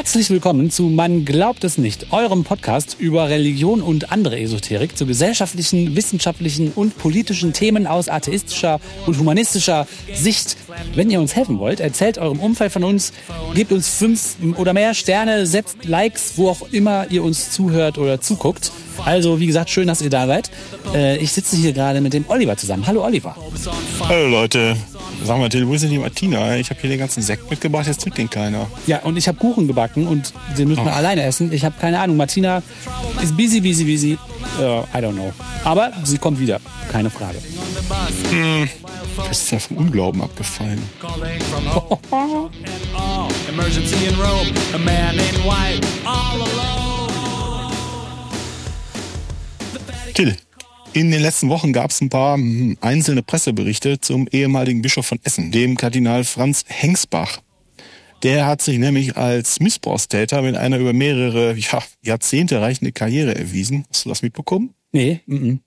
Herzlich 0.00 0.30
willkommen 0.30 0.70
zu 0.70 0.84
Man 0.84 1.26
glaubt 1.26 1.62
es 1.62 1.76
nicht, 1.76 2.10
eurem 2.10 2.42
Podcast 2.42 2.96
über 2.98 3.28
Religion 3.28 3.82
und 3.82 4.10
andere 4.10 4.40
Esoterik 4.40 4.96
zu 4.96 5.04
gesellschaftlichen, 5.04 5.94
wissenschaftlichen 5.94 6.72
und 6.72 6.96
politischen 6.96 7.52
Themen 7.52 7.86
aus 7.86 8.08
atheistischer 8.08 8.80
und 9.04 9.18
humanistischer 9.18 9.86
Sicht. 10.14 10.56
Wenn 10.94 11.10
ihr 11.10 11.20
uns 11.20 11.34
helfen 11.36 11.58
wollt, 11.58 11.80
erzählt 11.80 12.18
eurem 12.18 12.40
Umfeld 12.40 12.72
von 12.72 12.84
uns, 12.84 13.12
gebt 13.54 13.72
uns 13.72 13.88
fünf 13.88 14.36
oder 14.56 14.72
mehr 14.72 14.94
Sterne, 14.94 15.46
setzt 15.46 15.84
Likes, 15.84 16.32
wo 16.36 16.48
auch 16.50 16.62
immer 16.72 17.06
ihr 17.10 17.22
uns 17.22 17.50
zuhört 17.52 17.98
oder 17.98 18.20
zuguckt. 18.20 18.70
Also, 19.04 19.40
wie 19.40 19.46
gesagt, 19.46 19.70
schön, 19.70 19.86
dass 19.86 20.02
ihr 20.02 20.10
da 20.10 20.26
seid. 20.26 20.50
Äh, 20.94 21.16
ich 21.18 21.32
sitze 21.32 21.56
hier 21.56 21.72
gerade 21.72 22.00
mit 22.00 22.12
dem 22.12 22.24
Oliver 22.28 22.56
zusammen. 22.56 22.86
Hallo, 22.86 23.04
Oliver. 23.04 23.34
Hallo, 24.08 24.28
Leute. 24.28 24.76
Sag 25.24 25.38
mal, 25.38 25.48
Till, 25.48 25.66
wo 25.68 25.74
ist 25.74 25.82
denn 25.84 25.90
die 25.90 25.98
Martina? 25.98 26.56
Ich 26.56 26.70
habe 26.70 26.80
hier 26.80 26.90
den 26.90 26.98
ganzen 26.98 27.22
Sekt 27.22 27.50
mitgebracht, 27.50 27.86
jetzt 27.86 28.00
trinkt 28.00 28.18
den 28.18 28.30
keiner. 28.30 28.66
Ja, 28.86 29.00
und 29.00 29.16
ich 29.16 29.28
habe 29.28 29.38
Kuchen 29.38 29.66
gebacken 29.66 30.06
und 30.06 30.32
den 30.58 30.68
müssen 30.68 30.84
wir 30.84 30.92
Oh. 30.92 30.94
alleine 30.94 31.22
essen. 31.24 31.52
Ich 31.52 31.64
habe 31.64 31.74
keine 31.80 32.00
Ahnung. 32.00 32.16
Martina 32.16 32.62
ist 33.22 33.36
busy, 33.36 33.60
busy, 33.60 33.84
busy. 33.84 34.18
Uh, 34.58 34.84
I 34.94 35.00
don't 35.00 35.14
know. 35.14 35.32
Aber 35.64 35.92
sie 36.04 36.18
kommt 36.18 36.38
wieder. 36.40 36.60
Keine 36.90 37.10
Frage. 37.10 37.38
Das 39.16 39.42
ist 39.42 39.50
ja 39.50 39.58
vom 39.58 39.76
Unglauben 39.78 40.22
abgefallen. 40.22 40.82
Till, 50.14 50.36
in 50.92 51.10
den 51.10 51.22
letzten 51.22 51.48
Wochen 51.48 51.72
gab 51.72 51.90
es 51.90 52.00
ein 52.00 52.08
paar 52.08 52.36
hm, 52.36 52.76
einzelne 52.80 53.22
Presseberichte 53.22 54.00
zum 54.00 54.26
ehemaligen 54.30 54.82
Bischof 54.82 55.06
von 55.06 55.20
Essen, 55.22 55.52
dem 55.52 55.76
Kardinal 55.76 56.24
Franz 56.24 56.64
Hengsbach. 56.66 57.40
Der 58.22 58.46
hat 58.46 58.60
sich 58.62 58.78
nämlich 58.78 59.16
als 59.16 59.60
Missbrauchstäter 59.60 60.42
mit 60.42 60.56
einer 60.56 60.78
über 60.78 60.92
mehrere 60.92 61.56
ja, 61.56 61.82
Jahrzehnte 62.02 62.60
reichende 62.60 62.92
Karriere 62.92 63.34
erwiesen. 63.34 63.86
Hast 63.90 64.04
du 64.04 64.08
das 64.10 64.22
mitbekommen? 64.22 64.74
Nee, 64.92 65.20
mm 65.26 65.36
-mm. 65.36 65.58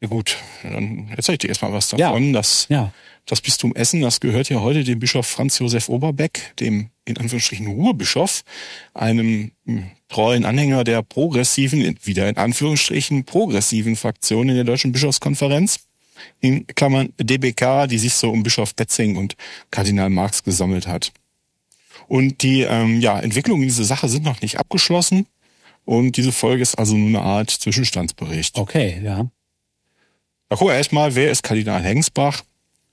Ja 0.00 0.08
gut, 0.08 0.36
dann 0.62 1.08
erzähl 1.16 1.34
ich 1.34 1.38
dir 1.38 1.48
erstmal 1.48 1.72
was 1.72 1.90
Ja. 1.92 1.96
davon. 1.96 2.34
Das, 2.34 2.66
ja. 2.68 2.92
das 3.24 3.40
Bistum 3.40 3.74
Essen, 3.74 4.02
das 4.02 4.20
gehört 4.20 4.50
ja 4.50 4.60
heute 4.60 4.84
dem 4.84 4.98
Bischof 4.98 5.26
Franz 5.26 5.58
Josef 5.58 5.88
Oberbeck, 5.88 6.52
dem 6.60 6.90
in 7.06 7.16
Anführungsstrichen 7.16 7.66
Ruhrbischof, 7.68 8.42
einem 8.92 9.52
hm, 9.64 9.90
treuen 10.08 10.44
Anhänger 10.44 10.84
der 10.84 11.02
progressiven, 11.02 11.98
wieder 12.02 12.28
in 12.28 12.36
Anführungsstrichen 12.36 13.24
progressiven 13.24 13.96
Fraktion 13.96 14.50
in 14.50 14.56
der 14.56 14.64
Deutschen 14.64 14.92
Bischofskonferenz, 14.92 15.80
in 16.40 16.66
Klammern 16.66 17.14
DBK, 17.18 17.86
die 17.88 17.98
sich 17.98 18.12
so 18.12 18.30
um 18.30 18.42
Bischof 18.42 18.74
Betzing 18.74 19.16
und 19.16 19.36
Kardinal 19.70 20.10
Marx 20.10 20.42
gesammelt 20.42 20.86
hat. 20.86 21.12
Und 22.08 22.42
die 22.42 22.62
ähm, 22.62 23.00
ja, 23.00 23.18
Entwicklungen 23.18 23.62
in 23.62 23.68
dieser 23.68 23.84
Sache 23.84 24.08
sind 24.08 24.24
noch 24.24 24.40
nicht 24.40 24.58
abgeschlossen. 24.58 25.26
Und 25.84 26.16
diese 26.16 26.32
Folge 26.32 26.62
ist 26.62 26.76
also 26.76 26.96
nur 26.96 27.08
eine 27.08 27.22
Art 27.22 27.50
Zwischenstandsbericht. 27.50 28.56
Okay, 28.58 29.00
ja. 29.04 29.26
Da 30.48 30.56
gucken 30.56 30.72
wir 30.72 30.76
erstmal, 30.76 31.14
wer 31.14 31.30
ist 31.30 31.42
Kardinal 31.42 31.82
Hengsbach? 31.82 32.42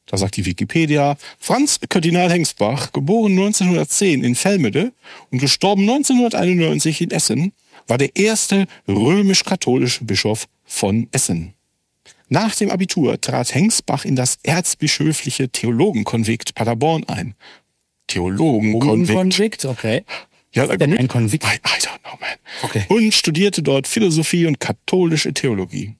Da 0.06 0.18
sagt 0.18 0.36
die 0.36 0.46
Wikipedia, 0.46 1.16
Franz 1.40 1.80
Kardinal 1.88 2.30
Hengsbach, 2.30 2.92
geboren 2.92 3.32
1910 3.32 4.24
in 4.24 4.36
Velmede 4.36 4.92
und 5.30 5.40
gestorben 5.40 5.84
1991 5.84 7.02
in 7.02 7.12
Essen, 7.12 7.54
war 7.88 7.98
der 7.98 8.16
erste 8.16 8.66
römisch-katholische 8.88 10.04
Bischof 10.04 10.48
von 10.66 11.08
Essen. 11.12 11.54
Nach 12.30 12.56
dem 12.56 12.72
Abitur 12.72 13.20
trat 13.20 13.54
Hengsbach 13.54 14.06
in 14.06 14.16
das 14.16 14.40
erzbischöfliche 14.44 15.50
Theologenkonvikt 15.50 16.56
Paderborn 16.56 17.04
ein. 17.08 17.36
Theologenkonvikt. 18.12 19.18
Konvikt, 19.18 19.66
okay. 19.66 20.04
Ja, 20.54 20.68
Denn 20.68 20.98
ein 20.98 21.08
Konvikt. 21.08 21.46
I, 21.46 21.56
I 21.56 21.80
don't 21.80 22.00
know, 22.04 22.18
man. 22.20 22.30
Okay. 22.64 22.84
Und 22.90 23.14
studierte 23.14 23.64
dort 23.64 23.88
Philosophie 23.88 24.46
und 24.46 24.60
katholische 24.60 25.34
Theologie. 25.34 25.96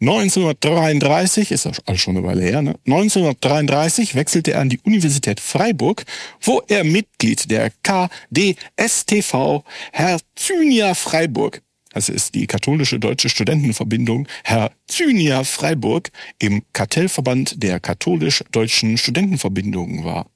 1933, 0.00 1.50
ist 1.50 1.66
das 1.66 1.80
alles 1.86 2.00
schon 2.00 2.16
eine 2.16 2.26
Weile 2.26 2.42
her, 2.42 2.62
ne? 2.62 2.74
1933 2.86 4.14
wechselte 4.14 4.52
er 4.52 4.60
an 4.60 4.68
die 4.68 4.78
Universität 4.84 5.40
Freiburg, 5.40 6.04
wo 6.42 6.62
er 6.68 6.84
Mitglied 6.84 7.50
der 7.50 7.70
KDSTV 7.82 9.64
Herzynia 9.92 10.94
Freiburg, 10.94 11.62
das 11.90 12.08
ist 12.08 12.34
die 12.34 12.46
katholische 12.46 12.98
deutsche 12.98 13.28
Studentenverbindung 13.28 14.28
Herzynia 14.44 15.44
Freiburg, 15.44 16.10
im 16.38 16.62
Kartellverband 16.72 17.62
der 17.62 17.80
katholisch-deutschen 17.80 18.98
Studentenverbindungen 18.98 20.04
war. 20.04 20.26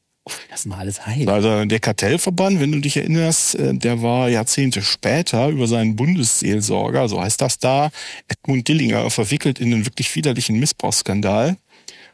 Das 0.51 0.67
mal 0.67 0.79
alles 0.79 1.07
heilt. 1.07 1.29
Also 1.29 1.65
der 1.65 1.81
Kartellverband, 1.81 2.61
wenn 2.61 2.73
du 2.73 2.81
dich 2.81 2.97
erinnerst, 2.97 3.55
äh, 3.55 3.75
der 3.75 4.03
war 4.03 4.29
Jahrzehnte 4.29 4.83
später 4.83 5.49
über 5.49 5.67
seinen 5.67 5.97
Bundesseelsorger, 5.97 7.09
so 7.09 7.21
heißt 7.21 7.41
das 7.41 7.59
da, 7.59 7.91
Edmund 8.29 8.69
Dillinger, 8.69 9.11
verwickelt 9.11 9.59
in 9.59 9.73
einen 9.73 9.87
wirklich 9.87 10.15
widerlichen 10.15 10.59
Missbrauchsskandal. 10.59 11.57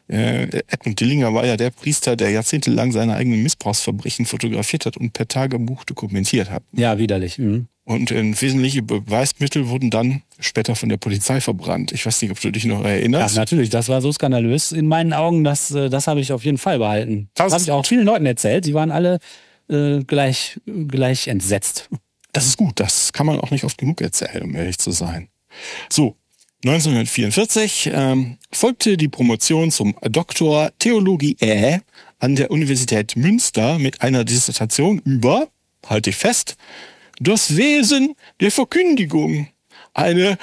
Äh, 0.07 0.43
Edmund 0.67 0.99
Dillinger 0.99 1.33
war 1.33 1.45
ja 1.45 1.57
der 1.57 1.71
Priester, 1.71 2.15
der 2.15 2.29
jahrzehntelang 2.29 2.91
seine 2.91 3.15
eigenen 3.15 3.41
Missbrauchsverbrechen 3.41 4.25
fotografiert 4.25 4.85
hat 4.85 4.97
und 4.97 5.13
per 5.13 5.27
Tagebuch 5.27 5.83
dokumentiert 5.83 6.51
hat. 6.51 6.63
Ja, 6.73 6.97
widerlich. 6.97 7.39
Mhm. 7.39 7.67
Und 7.85 8.09
äh, 8.11 8.41
wesentliche 8.41 8.81
Beweismittel 8.81 9.69
wurden 9.69 9.91
dann 9.91 10.23
später 10.39 10.75
von 10.75 10.89
der 10.89 10.97
Polizei 10.97 11.39
verbrannt. 11.39 11.91
Ich 11.91 12.03
weiß 12.05 12.19
nicht, 12.23 12.31
ob 12.31 12.39
du 12.41 12.51
dich 12.51 12.65
noch 12.65 12.81
Ja, 12.83 12.89
erinnerst. 12.89 13.35
natürlich, 13.35 13.69
das 13.69 13.89
war 13.89 14.01
so 14.01 14.11
skandalös. 14.11 14.71
In 14.71 14.87
meinen 14.87 15.13
Augen, 15.13 15.43
das, 15.43 15.69
äh, 15.71 15.89
das 15.89 16.07
habe 16.07 16.19
ich 16.19 16.33
auf 16.33 16.43
jeden 16.43 16.57
Fall 16.57 16.79
behalten. 16.79 17.29
Das, 17.35 17.45
Das- 17.45 17.53
habe 17.53 17.63
ich 17.63 17.71
auch 17.71 17.85
vielen 17.85 18.05
Leuten 18.05 18.25
erzählt. 18.25 18.65
Die 18.65 18.73
waren 18.73 18.89
alle 18.91 19.19
äh, 19.69 19.99
gleich, 20.03 20.59
gleich 20.65 21.27
entsetzt. 21.27 21.89
Das 22.33 22.45
ist 22.47 22.57
gut, 22.57 22.79
das 22.79 23.13
kann 23.13 23.25
man 23.27 23.39
auch 23.39 23.51
nicht 23.51 23.63
oft 23.63 23.77
genug 23.77 24.01
erzählen, 24.01 24.41
um 24.43 24.55
ehrlich 24.55 24.77
zu 24.79 24.91
sein. 24.91 25.29
So, 25.89 26.15
1944 26.65 27.91
ähm, 27.93 28.37
folgte 28.51 28.97
die 28.97 29.07
Promotion 29.07 29.69
zum 29.71 29.95
Doktor 30.09 30.71
Theologiae 30.79 31.81
an 32.19 32.35
der 32.35 32.49
Universität 32.51 33.15
Münster 33.15 33.77
mit 33.79 34.01
einer 34.01 34.23
Dissertation 34.25 34.99
über, 35.05 35.47
halte 35.85 36.09
ich 36.09 36.15
fest, 36.15 36.55
das 37.19 37.55
Wesen 37.55 38.15
der 38.39 38.51
Verkündigung. 38.51 39.47
Eine 39.93 40.37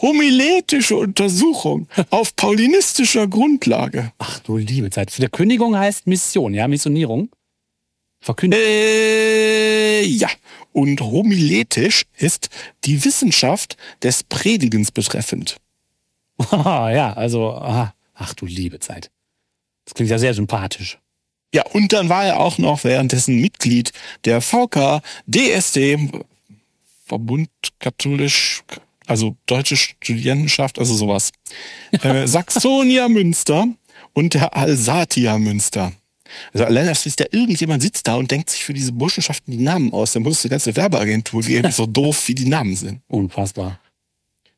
homiletische 0.00 0.96
Untersuchung 0.96 1.88
auf 2.10 2.34
paulinistischer 2.36 3.28
Grundlage. 3.28 4.12
Ach 4.18 4.38
du 4.40 4.56
liebe 4.56 4.90
Zeit. 4.90 5.10
Verkündigung 5.10 5.76
heißt 5.76 6.06
Mission, 6.06 6.54
ja, 6.54 6.68
Missionierung. 6.68 7.30
Verkündigung. 8.20 8.64
Äh, 8.64 10.02
ja. 10.04 10.28
Und 10.72 11.00
homiletisch 11.00 12.04
ist 12.16 12.48
die 12.84 13.04
Wissenschaft 13.04 13.76
des 14.02 14.22
Predigens 14.22 14.92
betreffend. 14.92 15.56
ja, 16.52 17.12
also, 17.12 17.54
ach 17.54 18.34
du 18.34 18.46
liebe 18.46 18.78
Zeit. 18.78 19.10
Das 19.84 19.94
klingt 19.94 20.10
ja 20.10 20.18
sehr 20.18 20.34
sympathisch. 20.34 20.98
Ja, 21.52 21.64
und 21.72 21.92
dann 21.92 22.08
war 22.08 22.24
er 22.24 22.40
auch 22.40 22.58
noch 22.58 22.84
währenddessen 22.84 23.40
Mitglied 23.40 23.92
der 24.24 24.40
VK 24.40 25.02
DSD, 25.26 26.10
Verbund 27.06 27.50
katholisch, 27.80 28.62
also 29.06 29.36
deutsche 29.46 29.76
Studierendenschaft, 29.76 30.78
also 30.78 30.94
sowas. 30.94 31.32
Äh, 32.02 32.28
Saxonia 32.28 33.08
Münster 33.08 33.66
und 34.12 34.34
der 34.34 34.56
Alsatia 34.56 35.38
Münster. 35.38 35.92
Also 36.52 36.64
allein, 36.64 36.86
dass 36.86 37.02
da 37.16 37.24
irgendjemand 37.32 37.82
sitzt 37.82 38.06
da 38.06 38.14
und 38.14 38.30
denkt 38.30 38.50
sich 38.50 38.62
für 38.62 38.72
diese 38.72 38.92
Burschenschaften 38.92 39.50
die 39.50 39.62
Namen 39.62 39.92
aus, 39.92 40.12
dann 40.12 40.22
muss 40.22 40.42
die 40.42 40.48
ganze 40.48 40.74
Werbeagentur 40.76 41.42
geben, 41.42 41.72
so 41.72 41.86
doof 41.86 42.28
wie 42.28 42.36
die 42.36 42.48
Namen 42.48 42.76
sind. 42.76 43.00
Unfassbar. 43.08 43.80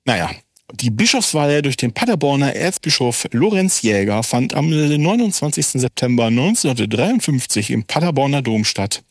Naja, 0.04 0.30
die 0.72 0.90
Bischofswahl 0.90 1.62
durch 1.62 1.76
den 1.76 1.92
Paderborner 1.92 2.54
Erzbischof 2.54 3.26
Lorenz 3.32 3.82
Jäger 3.82 4.22
fand 4.22 4.54
am 4.54 4.70
29. 4.70 5.66
September 5.66 6.26
1953 6.26 7.70
im 7.70 7.84
Paderborner 7.84 8.42
Dom 8.42 8.64
statt. 8.64 9.02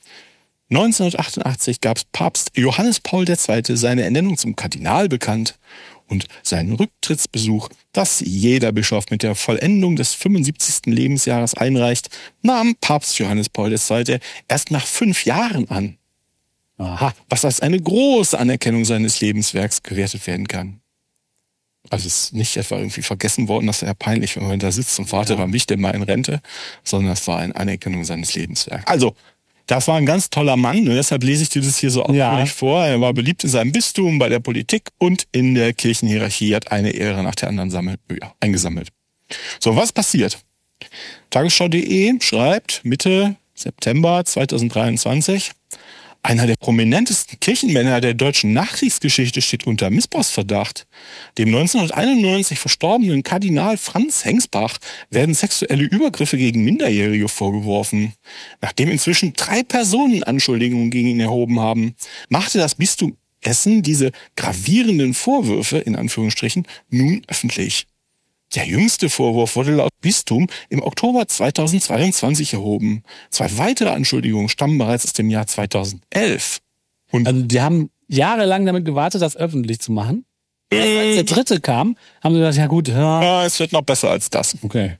1988 0.70 1.82
gab 1.82 2.00
Papst 2.12 2.52
Johannes 2.56 3.00
Paul 3.00 3.28
II. 3.28 3.76
seine 3.76 4.04
Ernennung 4.04 4.38
zum 4.38 4.56
Kardinal 4.56 5.10
bekannt 5.10 5.60
und 6.08 6.26
seinen 6.44 6.74
Rücktrittsbesuch, 6.74 7.70
das 7.94 8.22
jeder 8.26 8.72
Bischof 8.72 9.06
mit 9.10 9.24
der 9.24 9.36
Vollendung 9.36 9.96
des 9.96 10.14
75. 10.14 10.94
Lebensjahres 10.94 11.56
einreicht, 11.56 12.10
nahm 12.42 12.76
Papst 12.80 13.20
Johannes 13.20 13.50
Paul 13.50 13.72
II. 13.72 14.20
erst 14.48 14.72
nach 14.72 14.86
fünf 14.86 15.26
Jahren 15.26 15.70
an 15.70 15.98
Aha. 16.78 17.14
was 17.30 17.46
als 17.46 17.60
eine 17.60 17.80
große 17.80 18.38
Anerkennung 18.38 18.86
seines 18.86 19.22
Lebenswerks 19.22 19.84
gewertet 19.84 20.26
werden 20.26 20.48
kann. 20.48 20.81
Also 21.92 22.08
es 22.08 22.26
ist 22.26 22.34
nicht 22.34 22.56
etwa 22.58 22.78
irgendwie 22.78 23.02
vergessen 23.02 23.48
worden, 23.48 23.68
das 23.68 23.82
wäre 23.82 23.94
peinlich, 23.96 24.36
wenn 24.38 24.48
man 24.48 24.60
da 24.60 24.72
sitzt 24.72 24.98
und 25.00 25.12
wartet, 25.12 25.38
wann 25.38 25.52
bin 25.52 25.58
ich 25.58 25.68
denn 25.68 25.82
mal 25.82 25.92
in 25.94 26.04
Rente, 26.04 26.42
sondern 26.84 27.14
es 27.14 27.28
war 27.28 27.40
eine 27.40 27.56
Anerkennung 27.56 28.06
seines 28.06 28.34
Lebenswerks. 28.34 28.88
Also, 28.88 29.14
das 29.68 29.88
war 29.88 29.96
ein 29.98 30.06
ganz 30.06 30.30
toller 30.30 30.58
Mann 30.58 30.80
und 30.80 30.96
deshalb 30.96 31.24
lese 31.24 31.44
ich 31.44 31.50
dir 31.50 31.62
das 31.62 31.78
hier 31.78 31.92
so 31.92 32.04
Ja. 32.12 32.32
ausführlich 32.32 32.52
vor. 32.52 32.84
Er 32.86 33.00
war 33.00 33.14
beliebt 33.14 33.44
in 33.44 33.50
seinem 33.50 33.72
Bistum, 33.72 34.20
bei 34.20 34.28
der 34.30 34.40
Politik 34.40 34.90
und 34.98 35.28
in 35.32 35.54
der 35.54 35.74
Kirchenhierarchie, 35.74 36.56
hat 36.56 36.72
eine 36.72 36.92
Ehre 36.92 37.24
nach 37.24 37.36
der 37.36 37.50
anderen 37.50 37.70
sammelt, 37.70 38.00
ja, 38.10 38.34
eingesammelt. 38.40 38.90
So, 39.60 39.76
was 39.76 39.92
passiert? 39.92 40.40
Tagesschau.de 41.30 42.20
schreibt 42.22 42.82
Mitte 42.84 43.36
September 43.54 44.24
2023, 44.26 45.52
Einer 46.24 46.46
der 46.46 46.56
prominentesten 46.56 47.40
Kirchenmänner 47.40 48.00
der 48.00 48.14
deutschen 48.14 48.54
Nachkriegsgeschichte 48.54 49.42
steht 49.42 49.66
unter 49.66 49.90
Missbrauchsverdacht. 49.90 50.86
Dem 51.40 51.48
1991 51.48 52.60
verstorbenen 52.60 53.24
Kardinal 53.24 53.76
Franz 53.78 54.24
Hengsbach 54.24 54.78
werden 55.10 55.34
sexuelle 55.34 55.84
Übergriffe 55.84 56.38
gegen 56.38 56.64
Minderjährige 56.64 57.28
vorgeworfen. 57.28 58.14
Nachdem 58.62 58.90
inzwischen 58.90 59.34
drei 59.34 59.64
Personen 59.64 60.24
Anschuldigungen 60.24 60.92
gegen 60.92 61.08
ihn 61.08 61.20
erhoben 61.20 61.60
haben, 61.60 61.96
machte 62.30 62.60
das 62.60 62.76
Bistum 62.76 63.18
Essen 63.42 63.82
diese 63.82 64.12
gravierenden 64.36 65.16
Vorwürfe 65.16 65.80
in 65.80 65.96
Anführungsstrichen 65.96 66.68
nun 66.90 67.24
öffentlich. 67.28 67.88
Der 68.56 68.66
jüngste 68.66 69.10
Vorwurf 69.10 69.56
wurde 69.56 69.72
laut 69.72 69.92
Bistum 70.02 70.48
im 70.70 70.84
Oktober 70.84 71.28
2022 71.28 72.54
erhoben. 72.54 73.04
Zwei 73.30 73.58
weitere 73.58 73.90
Anschuldigungen 73.90 74.50
stammen 74.50 74.78
bereits 74.78 75.06
aus 75.06 75.14
dem 75.14 75.30
Jahr 75.30 75.48
2011. 75.48 76.60
Und 77.12 77.28
Also 77.28 77.42
die 77.44 77.62
haben 77.62 77.90
jahrelang 78.08 78.66
damit 78.66 78.86
gewartet, 78.86 79.22
das 79.22 79.38
öffentlich 79.38 79.80
zu 79.80 79.92
machen. 79.92 80.26
Erst 80.70 80.98
als 80.98 81.16
der 81.16 81.24
dritte 81.24 81.60
kam, 81.60 81.98
haben 82.22 82.34
sie 82.34 82.40
gesagt, 82.40 82.58
ja 82.58 82.68
gut, 82.68 82.88
ja, 82.88 83.22
ja, 83.22 83.46
es 83.46 83.60
wird 83.60 83.74
noch 83.74 83.82
besser 83.82 84.10
als 84.10 84.30
das. 84.30 84.56
okay. 84.62 84.98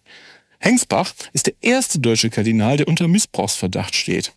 Hengsbach 0.60 1.14
ist 1.34 1.48
der 1.48 1.54
erste 1.62 2.00
deutsche 2.00 2.30
Kardinal, 2.30 2.78
der 2.78 2.88
unter 2.88 3.08
Missbrauchsverdacht 3.08 3.96
steht. 3.96 4.34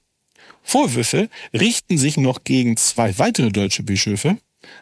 Vorwürfe 0.62 1.28
richten 1.52 1.98
sich 1.98 2.16
noch 2.16 2.44
gegen 2.44 2.76
zwei 2.76 3.18
weitere 3.18 3.50
deutsche 3.50 3.82
Bischöfe, 3.82 4.38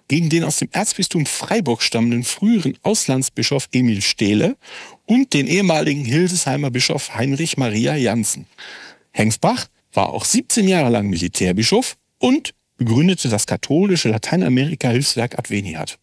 gegen 0.08 0.28
den 0.28 0.44
aus 0.44 0.58
dem 0.58 0.68
Erzbistum 0.72 1.26
Freiburg 1.26 1.82
stammenden 1.82 2.24
früheren 2.24 2.76
Auslandsbischof 2.82 3.68
Emil 3.72 4.02
Stehle 4.02 4.56
und 5.06 5.32
den 5.32 5.46
ehemaligen 5.46 6.04
Hildesheimer 6.04 6.70
Bischof 6.70 7.14
Heinrich 7.14 7.56
Maria 7.56 7.96
Janssen. 7.96 8.46
Hengsbach 9.10 9.68
war 9.92 10.10
auch 10.10 10.24
17 10.24 10.68
Jahre 10.68 10.90
lang 10.90 11.08
Militärbischof 11.08 11.96
und 12.18 12.54
begründete 12.76 13.28
das 13.28 13.46
katholische 13.46 14.08
Lateinamerika-Hilfswerk 14.08 15.38
Adveniat. 15.38 15.98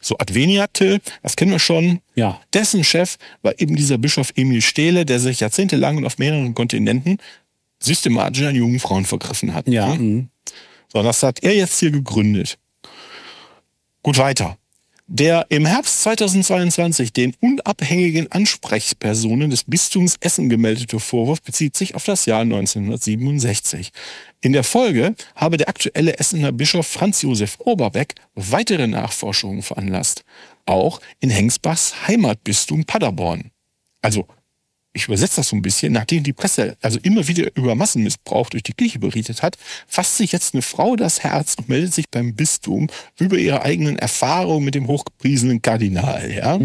So 0.00 0.18
Adveniate, 0.18 1.00
das 1.22 1.36
kennen 1.36 1.52
wir 1.52 1.58
schon. 1.58 2.00
Ja. 2.14 2.40
Dessen 2.52 2.82
Chef 2.82 3.16
war 3.42 3.60
eben 3.60 3.76
dieser 3.76 3.98
Bischof 3.98 4.32
Emil 4.34 4.62
Stehle, 4.62 5.04
der 5.04 5.20
sich 5.20 5.40
jahrzehntelang 5.40 5.98
und 5.98 6.04
auf 6.04 6.18
mehreren 6.18 6.54
Kontinenten 6.54 7.18
systematisch 7.78 8.42
an 8.42 8.56
jungen 8.56 8.80
Frauen 8.80 9.04
vergriffen 9.04 9.54
hat. 9.54 9.68
Ja. 9.68 9.94
Ne? 9.94 9.98
mhm. 9.98 10.28
So, 10.92 11.02
das 11.02 11.22
hat 11.22 11.42
er 11.42 11.54
jetzt 11.54 11.78
hier 11.78 11.90
gegründet. 11.90 12.58
Gut 14.02 14.18
weiter. 14.18 14.56
Der 15.10 15.46
im 15.48 15.64
Herbst 15.64 16.02
2022 16.02 17.14
den 17.14 17.34
unabhängigen 17.40 18.30
Ansprechpersonen 18.30 19.48
des 19.48 19.64
Bistums 19.64 20.16
Essen 20.20 20.50
gemeldete 20.50 21.00
Vorwurf 21.00 21.40
bezieht 21.40 21.78
sich 21.78 21.94
auf 21.94 22.04
das 22.04 22.26
Jahr 22.26 22.42
1967. 22.42 23.90
In 24.42 24.52
der 24.52 24.64
Folge 24.64 25.14
habe 25.34 25.56
der 25.56 25.70
aktuelle 25.70 26.18
Essener 26.18 26.52
Bischof 26.52 26.86
Franz 26.86 27.22
Josef 27.22 27.56
Oberbeck 27.60 28.16
weitere 28.34 28.86
Nachforschungen 28.86 29.62
veranlasst. 29.62 30.24
Auch 30.66 31.00
in 31.20 31.30
Hengsbachs 31.30 32.06
Heimatbistum 32.06 32.84
Paderborn. 32.84 33.50
Also 34.02 34.26
ich 34.92 35.06
übersetze 35.06 35.36
das 35.36 35.48
so 35.48 35.56
ein 35.56 35.62
bisschen, 35.62 35.92
nachdem 35.92 36.22
die 36.22 36.32
Presse 36.32 36.76
also 36.80 36.98
immer 37.02 37.28
wieder 37.28 37.54
über 37.56 37.74
Massenmissbrauch 37.74 38.50
durch 38.50 38.62
die 38.62 38.72
Kirche 38.72 38.98
berichtet 38.98 39.42
hat, 39.42 39.56
fasst 39.86 40.16
sich 40.16 40.32
jetzt 40.32 40.54
eine 40.54 40.62
Frau 40.62 40.96
das 40.96 41.22
Herz 41.22 41.54
und 41.56 41.68
meldet 41.68 41.94
sich 41.94 42.08
beim 42.10 42.34
Bistum 42.34 42.88
über 43.18 43.36
ihre 43.36 43.62
eigenen 43.62 43.98
Erfahrungen 43.98 44.64
mit 44.64 44.74
dem 44.74 44.86
hochgepriesenen 44.86 45.62
Kardinal. 45.62 46.30
Ja? 46.32 46.58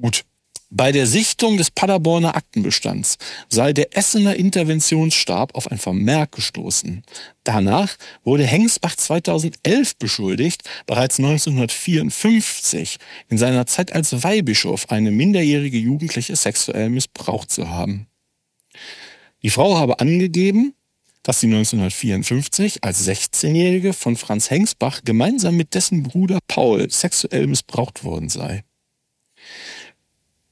Gut. 0.00 0.24
Bei 0.70 0.92
der 0.92 1.06
Sichtung 1.06 1.56
des 1.56 1.70
Paderborner 1.70 2.36
Aktenbestands 2.36 3.16
sei 3.48 3.72
der 3.72 3.96
Essener 3.96 4.36
Interventionsstab 4.36 5.54
auf 5.54 5.70
ein 5.70 5.78
Vermerk 5.78 6.32
gestoßen. 6.32 7.04
Danach 7.42 7.96
wurde 8.22 8.44
Hengsbach 8.44 8.94
2011 8.94 9.96
beschuldigt, 9.96 10.68
bereits 10.84 11.18
1954 11.18 12.98
in 13.30 13.38
seiner 13.38 13.64
Zeit 13.64 13.94
als 13.94 14.22
Weihbischof 14.22 14.90
eine 14.90 15.10
minderjährige 15.10 15.78
Jugendliche 15.78 16.36
sexuell 16.36 16.90
missbraucht 16.90 17.50
zu 17.50 17.70
haben. 17.70 18.06
Die 19.42 19.50
Frau 19.50 19.78
habe 19.78 20.00
angegeben, 20.00 20.74
dass 21.22 21.40
sie 21.40 21.46
1954 21.46 22.84
als 22.84 23.08
16-Jährige 23.08 23.94
von 23.94 24.16
Franz 24.16 24.50
Hengsbach 24.50 25.00
gemeinsam 25.02 25.56
mit 25.56 25.72
dessen 25.72 26.02
Bruder 26.02 26.40
Paul 26.46 26.90
sexuell 26.90 27.46
missbraucht 27.46 28.04
worden 28.04 28.28
sei. 28.28 28.64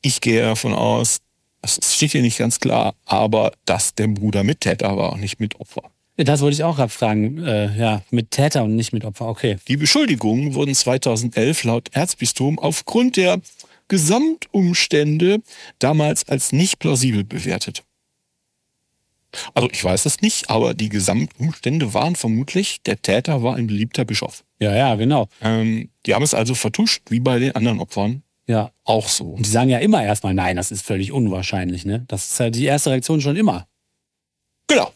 Ich 0.07 0.21
gehe 0.21 0.41
davon 0.41 0.73
aus, 0.73 1.19
es 1.63 1.81
steht 1.97 2.13
hier 2.13 2.23
nicht 2.23 2.39
ganz 2.39 2.61
klar, 2.61 2.95
aber 3.07 3.51
dass 3.65 3.93
der 3.93 4.07
Bruder 4.07 4.45
Mittäter 4.45 4.97
war 4.97 5.15
und 5.15 5.21
nicht 5.21 5.41
mit 5.41 5.59
Opfer. 5.59 5.83
Das 6.17 6.43
wollte 6.43 6.55
ich 6.55 6.63
auch 6.63 6.77
gerade 6.77 6.93
fragen. 6.93 7.45
Äh, 7.45 7.77
ja, 7.77 8.03
mit 8.13 8.31
Täter 8.31 8.63
und 8.63 8.77
nicht 8.77 8.93
mit 8.93 9.05
Opfer. 9.05 9.27
Okay. 9.27 9.57
Die 9.67 9.77
Beschuldigungen 9.77 10.55
wurden 10.55 10.77
2011 10.77 11.65
laut 11.65 11.89
Erzbistum 11.91 12.61
aufgrund 12.61 13.17
der 13.17 13.41
Gesamtumstände 13.89 15.43
damals 15.81 16.29
als 16.29 16.53
nicht 16.53 16.79
plausibel 16.79 17.25
bewertet. 17.25 17.83
Also 19.55 19.69
ich 19.73 19.83
weiß 19.83 20.07
es 20.07 20.21
nicht, 20.21 20.51
aber 20.51 20.73
die 20.75 20.89
Gesamtumstände 20.89 21.95
waren 21.95 22.15
vermutlich, 22.15 22.81
der 22.87 23.03
Täter 23.03 23.43
war 23.43 23.57
ein 23.57 23.67
beliebter 23.67 24.05
Bischof. 24.05 24.45
Ja, 24.61 24.73
ja, 24.73 24.95
genau. 24.95 25.27
Ähm, 25.43 25.91
die 26.07 26.15
haben 26.15 26.23
es 26.23 26.33
also 26.33 26.55
vertuscht, 26.55 27.03
wie 27.11 27.19
bei 27.19 27.41
den 27.41 27.57
anderen 27.57 27.81
Opfern 27.81 28.23
Ja. 28.49 28.71
auch 28.85 29.09
so. 29.09 29.31
Und 29.31 29.45
die 29.45 29.51
sagen 29.51 29.71
ja 29.71 29.79
immer 29.79 30.05
erstmal, 30.05 30.35
nein, 30.35 30.57
das 30.57 30.71
ist 30.71 30.83
völlig 30.83 31.11
unwahrscheinlich, 31.13 31.85
ne? 31.85 32.05
Das 32.09 32.31
ist 32.31 32.39
ja 32.39 32.51
die 32.51 32.65
erste 32.65 32.91
Reaktion 32.91 33.21
schon 33.21 33.37
immer. 33.37 33.67
Genau. 34.69 34.93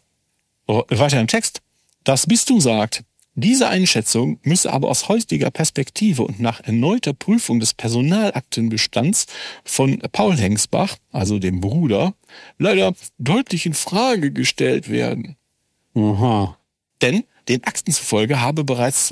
So, 0.68 0.84
Weiter 0.88 1.20
im 1.20 1.26
Text. 1.26 1.60
Das 2.04 2.26
Bistum 2.26 2.60
sagt, 2.60 3.04
diese 3.34 3.68
Einschätzung 3.68 4.38
müsse 4.42 4.72
aber 4.72 4.88
aus 4.88 5.08
heutiger 5.08 5.50
Perspektive 5.50 6.22
und 6.22 6.40
nach 6.40 6.60
erneuter 6.60 7.12
Prüfung 7.12 7.60
des 7.60 7.74
Personalaktenbestands 7.74 9.26
von 9.64 9.98
Paul 10.12 10.36
Hengsbach, 10.36 10.96
also 11.10 11.38
dem 11.38 11.60
Bruder, 11.60 12.14
leider 12.58 12.92
deutlich 13.18 13.66
in 13.66 13.74
Frage 13.74 14.32
gestellt 14.32 14.90
werden. 14.90 15.36
Aha. 15.94 16.56
Denn 17.02 17.24
den 17.48 17.64
Akten 17.64 17.92
zufolge 17.92 18.40
habe 18.40 18.64
bereits 18.64 19.08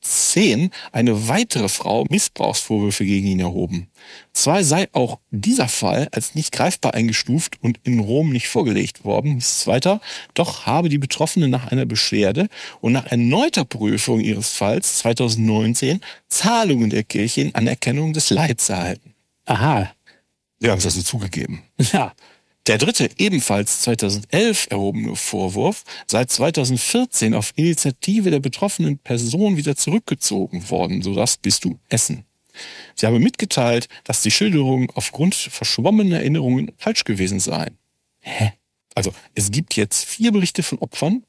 2010 0.00 0.70
eine 0.92 1.28
weitere 1.28 1.68
Frau 1.68 2.06
Missbrauchsvorwürfe 2.08 3.04
gegen 3.04 3.26
ihn 3.26 3.40
erhoben. 3.40 3.88
Zwar 4.32 4.64
sei 4.64 4.88
auch 4.92 5.18
dieser 5.30 5.68
Fall 5.68 6.08
als 6.12 6.34
nicht 6.34 6.52
greifbar 6.52 6.94
eingestuft 6.94 7.58
und 7.62 7.80
in 7.84 8.00
Rom 8.00 8.30
nicht 8.30 8.48
vorgelegt 8.48 9.04
worden, 9.04 9.34
hieß 9.34 9.46
es 9.46 9.66
weiter, 9.66 10.00
doch 10.34 10.66
habe 10.66 10.88
die 10.88 10.98
Betroffene 10.98 11.48
nach 11.48 11.70
einer 11.70 11.84
Beschwerde 11.84 12.48
und 12.80 12.92
nach 12.92 13.06
erneuter 13.06 13.64
Prüfung 13.64 14.20
ihres 14.20 14.50
Falls 14.50 14.98
2019 14.98 16.00
Zahlungen 16.28 16.90
der 16.90 17.04
Kirche 17.04 17.42
in 17.42 17.54
Anerkennung 17.54 18.12
des 18.12 18.30
Leids 18.30 18.68
erhalten. 18.68 19.14
Aha. 19.46 19.92
Sie 20.58 20.70
haben 20.70 20.78
es 20.78 20.84
also 20.84 21.02
zugegeben. 21.02 21.62
Ja. 21.92 22.12
Der 22.70 22.78
dritte, 22.78 23.10
ebenfalls 23.18 23.80
2011 23.80 24.68
erhobene 24.70 25.16
Vorwurf, 25.16 25.82
seit 26.06 26.30
2014 26.30 27.34
auf 27.34 27.52
Initiative 27.56 28.30
der 28.30 28.38
betroffenen 28.38 28.96
Person 28.98 29.56
wieder 29.56 29.74
zurückgezogen 29.74 30.70
worden, 30.70 31.02
so 31.02 31.12
das 31.12 31.36
Bistum 31.36 31.80
Essen. 31.88 32.26
Sie 32.94 33.06
habe 33.06 33.18
mitgeteilt, 33.18 33.88
dass 34.04 34.22
die 34.22 34.30
Schilderungen 34.30 34.86
aufgrund 34.94 35.34
verschwommener 35.34 36.18
Erinnerungen 36.18 36.70
falsch 36.76 37.02
gewesen 37.02 37.40
seien. 37.40 37.76
Hä? 38.20 38.52
Also, 38.94 39.12
es 39.34 39.50
gibt 39.50 39.74
jetzt 39.74 40.04
vier 40.04 40.30
Berichte 40.30 40.62
von 40.62 40.78
Opfern 40.78 41.24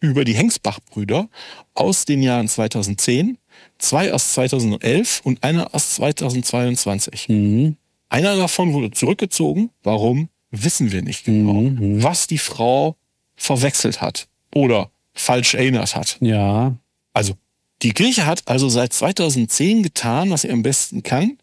über 0.00 0.24
die 0.24 0.34
Hengsbach-Brüder 0.34 1.28
aus 1.74 2.04
den 2.04 2.20
Jahren 2.20 2.48
2010, 2.48 3.38
zwei 3.78 4.12
aus 4.12 4.32
2011 4.32 5.20
und 5.22 5.44
einer 5.44 5.72
aus 5.72 5.94
2022. 5.94 7.28
Mhm. 7.28 7.76
Einer 8.08 8.36
davon 8.36 8.72
wurde 8.72 8.90
zurückgezogen. 8.90 9.70
Warum? 9.84 10.30
Wissen 10.62 10.92
wir 10.92 11.02
nicht 11.02 11.24
genau. 11.24 11.62
Mhm. 11.62 12.02
Was 12.02 12.26
die 12.26 12.38
Frau 12.38 12.96
verwechselt 13.36 14.00
hat 14.00 14.28
oder 14.54 14.90
falsch 15.12 15.54
erinnert 15.54 15.96
hat. 15.96 16.16
Ja. 16.20 16.76
Also, 17.12 17.34
die 17.82 17.92
Kirche 17.92 18.26
hat 18.26 18.42
also 18.46 18.68
seit 18.68 18.92
2010 18.92 19.82
getan, 19.82 20.30
was 20.30 20.42
sie 20.42 20.50
am 20.50 20.62
besten 20.62 21.02
kann. 21.02 21.38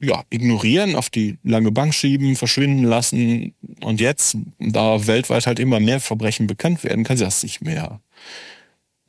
Ja, 0.00 0.24
ignorieren, 0.30 0.96
auf 0.96 1.10
die 1.10 1.38
lange 1.42 1.70
Bank 1.72 1.94
schieben, 1.94 2.34
verschwinden 2.34 2.84
lassen. 2.84 3.54
Und 3.82 4.00
jetzt, 4.00 4.36
da 4.58 5.06
weltweit 5.06 5.46
halt 5.46 5.58
immer 5.58 5.78
mehr 5.78 6.00
Verbrechen 6.00 6.46
bekannt 6.46 6.82
werden, 6.84 7.04
kann 7.04 7.16
sie 7.16 7.24
das 7.24 7.42
nicht 7.42 7.60
mehr. 7.60 8.00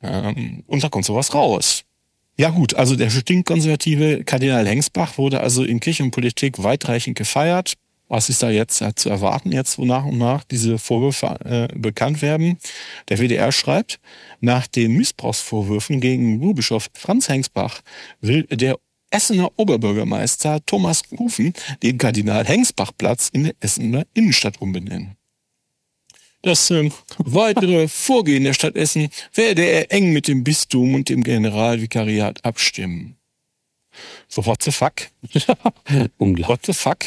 Ähm, 0.02 0.64
und 0.66 0.84
da 0.84 0.88
kommt 0.88 1.06
sowas 1.06 1.34
raus. 1.34 1.84
Ja 2.36 2.50
gut, 2.50 2.74
also 2.74 2.96
der 2.96 3.10
stinkkonservative 3.10 4.24
Kardinal 4.24 4.66
Hengsbach 4.66 5.18
wurde 5.18 5.40
also 5.40 5.64
in 5.64 5.80
Kirche 5.80 6.02
und 6.02 6.10
Politik 6.12 6.62
weitreichend 6.62 7.16
gefeiert. 7.16 7.74
Was 8.12 8.28
ist 8.28 8.42
da 8.42 8.50
jetzt 8.50 8.82
äh, 8.82 8.94
zu 8.94 9.08
erwarten, 9.08 9.52
jetzt 9.52 9.78
wo 9.78 9.86
nach 9.86 10.04
und 10.04 10.18
nach 10.18 10.44
diese 10.44 10.78
Vorwürfe 10.78 11.28
äh, 11.46 11.68
bekannt 11.74 12.20
werden? 12.20 12.58
Der 13.08 13.18
WDR 13.18 13.50
schreibt, 13.52 14.00
nach 14.42 14.66
den 14.66 14.92
Missbrauchsvorwürfen 14.98 15.98
gegen 15.98 16.38
Ruhrbischof 16.42 16.90
Franz 16.92 17.30
Hengsbach 17.30 17.80
will 18.20 18.42
der 18.42 18.78
Essener 19.08 19.50
Oberbürgermeister 19.56 20.60
Thomas 20.66 21.04
Kufen 21.08 21.54
den 21.82 21.96
Kardinal 21.96 22.44
Hengsbach-Platz 22.44 23.30
in 23.32 23.44
der 23.44 23.54
Essener 23.60 24.04
Innenstadt 24.12 24.60
umbenennen. 24.60 25.16
Das 26.42 26.70
ähm, 26.70 26.92
weitere 27.16 27.88
Vorgehen 27.88 28.44
der 28.44 28.52
Stadt 28.52 28.76
Essen 28.76 29.08
werde 29.32 29.62
er 29.62 29.90
eng 29.90 30.12
mit 30.12 30.28
dem 30.28 30.44
Bistum 30.44 30.94
und 30.94 31.08
dem 31.08 31.24
Generalvikariat 31.24 32.44
abstimmen. 32.44 33.16
So, 34.28 34.44
what 34.44 34.62
the 34.62 34.70
fuck? 34.70 35.08
Unglaublich. 36.18 36.48
What 36.48 36.66
the 36.66 36.74
fuck? 36.74 36.98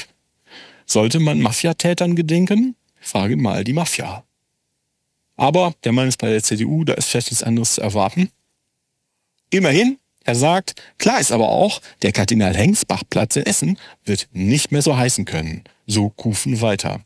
Sollte 0.85 1.19
man 1.19 1.41
Mafiatätern 1.41 2.15
gedenken? 2.15 2.75
Frage 2.99 3.37
mal 3.37 3.63
die 3.63 3.73
Mafia. 3.73 4.23
Aber 5.35 5.73
der 5.83 5.91
Mann 5.91 6.07
ist 6.07 6.17
bei 6.17 6.29
der 6.29 6.43
CDU, 6.43 6.83
da 6.83 6.93
ist 6.93 7.09
vielleicht 7.09 7.31
nichts 7.31 7.43
anderes 7.43 7.75
zu 7.75 7.81
erwarten. 7.81 8.29
Immerhin, 9.49 9.97
er 10.23 10.35
sagt, 10.35 10.81
klar 10.97 11.19
ist 11.19 11.31
aber 11.31 11.49
auch, 11.49 11.81
der 12.01 12.11
Kardinal-Hengsbach-Platz 12.11 13.35
in 13.35 13.45
Essen 13.45 13.77
wird 14.05 14.27
nicht 14.31 14.71
mehr 14.71 14.81
so 14.81 14.97
heißen 14.97 15.25
können. 15.25 15.63
So 15.85 16.09
Kufen 16.09 16.61
weiter. 16.61 17.05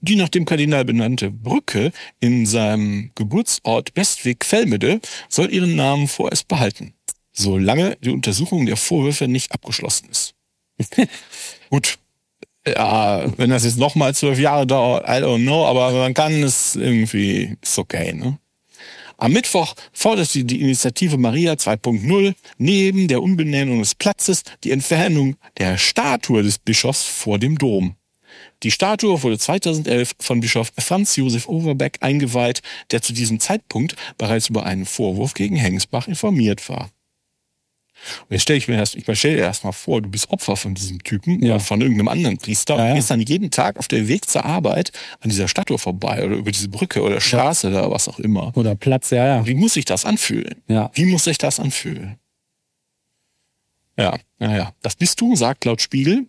Die 0.00 0.16
nach 0.16 0.28
dem 0.28 0.44
Kardinal 0.44 0.84
benannte 0.84 1.30
Brücke 1.30 1.92
in 2.20 2.46
seinem 2.46 3.10
Geburtsort 3.14 3.96
Westweg-Fellmede 3.96 5.00
soll 5.28 5.52
ihren 5.52 5.76
Namen 5.76 6.08
vorerst 6.08 6.46
behalten, 6.46 6.94
solange 7.32 7.96
die 8.00 8.10
Untersuchung 8.10 8.66
der 8.66 8.76
Vorwürfe 8.76 9.28
nicht 9.28 9.52
abgeschlossen 9.52 10.08
ist. 10.10 10.34
Gut, 11.70 11.98
ja, 12.66 13.24
wenn 13.36 13.50
das 13.50 13.64
jetzt 13.64 13.78
nochmal 13.78 14.14
zwölf 14.14 14.38
Jahre 14.38 14.66
dauert, 14.66 15.06
I 15.06 15.22
don't 15.22 15.42
know, 15.42 15.66
aber 15.66 15.92
man 15.92 16.14
kann 16.14 16.42
es 16.42 16.76
irgendwie, 16.76 17.56
ist 17.62 17.78
okay, 17.78 18.12
ne? 18.12 18.38
Am 19.18 19.32
Mittwoch 19.32 19.74
forderte 19.94 20.44
die 20.44 20.60
Initiative 20.60 21.16
Maria 21.16 21.54
2.0 21.54 22.34
neben 22.58 23.08
der 23.08 23.22
Umbenennung 23.22 23.78
des 23.78 23.94
Platzes 23.94 24.42
die 24.62 24.72
Entfernung 24.72 25.36
der 25.56 25.78
Statue 25.78 26.42
des 26.42 26.58
Bischofs 26.58 27.04
vor 27.04 27.38
dem 27.38 27.56
Dom. 27.56 27.96
Die 28.62 28.70
Statue 28.70 29.22
wurde 29.22 29.38
2011 29.38 30.12
von 30.20 30.40
Bischof 30.40 30.70
Franz 30.78 31.16
Josef 31.16 31.48
Overbeck 31.48 31.98
eingeweiht, 32.00 32.60
der 32.90 33.00
zu 33.00 33.14
diesem 33.14 33.40
Zeitpunkt 33.40 33.96
bereits 34.18 34.48
über 34.50 34.66
einen 34.66 34.84
Vorwurf 34.84 35.32
gegen 35.32 35.56
Hengsbach 35.56 36.08
informiert 36.08 36.68
war. 36.68 36.90
Und 38.22 38.30
jetzt 38.34 38.42
stelle 38.42 38.58
ich 38.58 38.68
mir 38.68 38.76
erst, 38.76 38.94
ich 38.94 39.04
stelle 39.18 39.36
dir 39.36 39.42
erst 39.42 39.64
mal 39.64 39.72
vor, 39.72 40.00
du 40.02 40.08
bist 40.08 40.30
Opfer 40.30 40.56
von 40.56 40.74
diesem 40.74 41.02
Typen 41.02 41.42
Ja. 41.44 41.54
oder 41.56 41.60
von 41.64 41.80
irgendeinem 41.80 42.08
anderen 42.08 42.38
Priester 42.38 42.76
Ja, 42.76 42.84
ja. 42.84 42.90
und 42.90 42.96
gehst 42.96 43.10
dann 43.10 43.20
jeden 43.20 43.50
Tag 43.50 43.78
auf 43.78 43.88
der 43.88 44.06
Weg 44.08 44.28
zur 44.28 44.44
Arbeit 44.44 44.92
an 45.20 45.30
dieser 45.30 45.48
Statue 45.48 45.78
vorbei 45.78 46.24
oder 46.24 46.36
über 46.36 46.52
diese 46.52 46.68
Brücke 46.68 47.02
oder 47.02 47.20
Straße 47.20 47.68
oder 47.68 47.90
was 47.90 48.08
auch 48.08 48.18
immer. 48.18 48.56
Oder 48.56 48.74
Platz, 48.76 49.10
ja, 49.10 49.26
ja. 49.26 49.46
Wie 49.46 49.54
muss 49.54 49.74
sich 49.74 49.84
das 49.84 50.04
anfühlen? 50.04 50.54
Ja. 50.68 50.90
Wie 50.94 51.06
muss 51.06 51.24
sich 51.24 51.38
das 51.38 51.58
anfühlen? 51.58 52.16
Ja, 53.98 54.18
naja. 54.38 54.72
Das 54.82 54.94
Bistum 54.94 55.34
sagt 55.36 55.64
laut 55.64 55.80
Spiegel, 55.80 56.26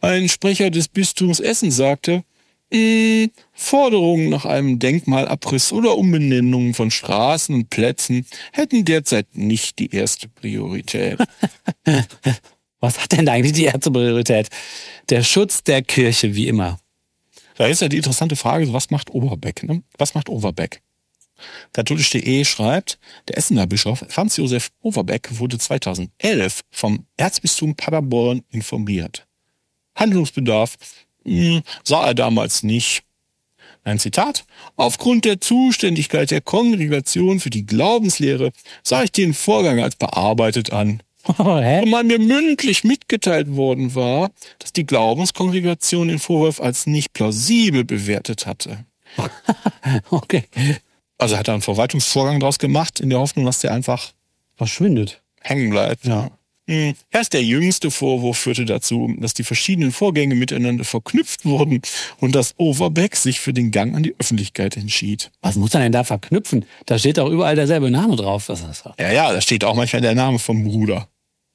ein 0.00 0.28
Sprecher 0.28 0.70
des 0.70 0.88
Bistums 0.88 1.40
Essen 1.40 1.70
sagte, 1.70 2.24
"Mh, 2.70 3.28
Forderungen 3.52 4.28
nach 4.28 4.44
einem 4.44 4.78
Denkmalabriss 4.78 5.72
oder 5.72 5.96
Umbenennung 5.96 6.74
von 6.74 6.90
Straßen 6.90 7.54
und 7.54 7.70
Plätzen 7.70 8.26
hätten 8.52 8.84
derzeit 8.84 9.26
nicht 9.34 9.78
die 9.78 9.94
erste 9.94 10.28
Priorität. 10.28 11.18
Was 12.80 13.00
hat 13.00 13.12
denn 13.12 13.26
da 13.26 13.32
eigentlich 13.32 13.54
die 13.54 13.64
erste 13.64 13.90
Priorität? 13.90 14.48
Der 15.08 15.22
Schutz 15.22 15.64
der 15.64 15.82
Kirche, 15.82 16.34
wie 16.34 16.46
immer. 16.46 16.78
Da 17.56 17.66
ist 17.66 17.82
ja 17.82 17.88
die 17.88 17.96
interessante 17.96 18.36
Frage, 18.36 18.72
was 18.72 18.90
macht 18.90 19.10
Overbeck? 19.10 19.64
Ne? 19.64 19.82
Was 19.96 20.14
macht 20.14 20.28
Overbeck? 20.28 20.80
Katholisch.de 21.72 22.44
schreibt, 22.44 22.98
der 23.26 23.38
Essener 23.38 23.66
Bischof 23.66 24.04
Franz 24.08 24.36
Josef 24.36 24.70
Overbeck 24.80 25.38
wurde 25.38 25.58
2011 25.58 26.60
vom 26.70 27.06
Erzbistum 27.16 27.74
Paderborn 27.74 28.42
informiert. 28.50 29.26
Handlungsbedarf 29.96 30.76
sah 31.84 32.06
er 32.06 32.14
damals 32.14 32.62
nicht. 32.62 33.02
Ein 33.84 33.98
Zitat. 33.98 34.44
Aufgrund 34.76 35.24
der 35.24 35.40
Zuständigkeit 35.40 36.30
der 36.30 36.40
Kongregation 36.40 37.40
für 37.40 37.50
die 37.50 37.64
Glaubenslehre 37.64 38.52
sah 38.82 39.02
ich 39.02 39.12
den 39.12 39.32
Vorgang 39.34 39.80
als 39.80 39.96
bearbeitet 39.96 40.72
an. 40.72 41.02
Hä? 41.36 41.80
Zumal 41.84 42.04
mir 42.04 42.18
mündlich 42.18 42.84
mitgeteilt 42.84 43.54
worden 43.56 43.94
war, 43.94 44.30
dass 44.58 44.72
die 44.72 44.84
Glaubenskongregation 44.86 46.08
den 46.08 46.18
Vorwurf 46.18 46.60
als 46.60 46.86
nicht 46.86 47.12
plausibel 47.12 47.84
bewertet 47.84 48.46
hatte. 48.46 48.84
Okay. 50.10 50.44
Also 51.16 51.36
hat 51.36 51.48
er 51.48 51.54
einen 51.54 51.62
Verwaltungsvorgang 51.62 52.40
daraus 52.40 52.58
gemacht, 52.58 53.00
in 53.00 53.10
der 53.10 53.18
Hoffnung, 53.18 53.44
dass 53.46 53.60
der 53.60 53.72
einfach 53.72 54.12
Verschwindet. 54.56 55.22
hängen 55.40 55.70
bleibt. 55.70 56.04
Ja. 56.04 56.30
Hm. 56.68 56.94
Erst 57.10 57.32
der 57.32 57.42
jüngste 57.42 57.90
Vorwurf 57.90 58.38
führte 58.38 58.66
dazu, 58.66 59.14
dass 59.18 59.32
die 59.32 59.42
verschiedenen 59.42 59.90
Vorgänge 59.90 60.34
miteinander 60.34 60.84
verknüpft 60.84 61.46
wurden 61.46 61.80
und 62.20 62.34
dass 62.34 62.54
Overbeck 62.58 63.16
sich 63.16 63.40
für 63.40 63.54
den 63.54 63.70
Gang 63.70 63.96
an 63.96 64.02
die 64.02 64.14
Öffentlichkeit 64.18 64.76
entschied. 64.76 65.30
Was 65.40 65.56
muss 65.56 65.72
man 65.72 65.82
denn 65.82 65.92
da 65.92 66.04
verknüpfen? 66.04 66.66
Da 66.84 66.98
steht 66.98 67.16
doch 67.16 67.30
überall 67.30 67.56
derselbe 67.56 67.90
Name 67.90 68.16
drauf. 68.16 68.50
Was 68.50 68.62
das? 68.62 68.84
Ja, 68.98 69.10
ja, 69.10 69.32
da 69.32 69.40
steht 69.40 69.64
auch 69.64 69.74
manchmal 69.74 70.02
der 70.02 70.14
Name 70.14 70.38
vom 70.38 70.62
Bruder. 70.64 71.08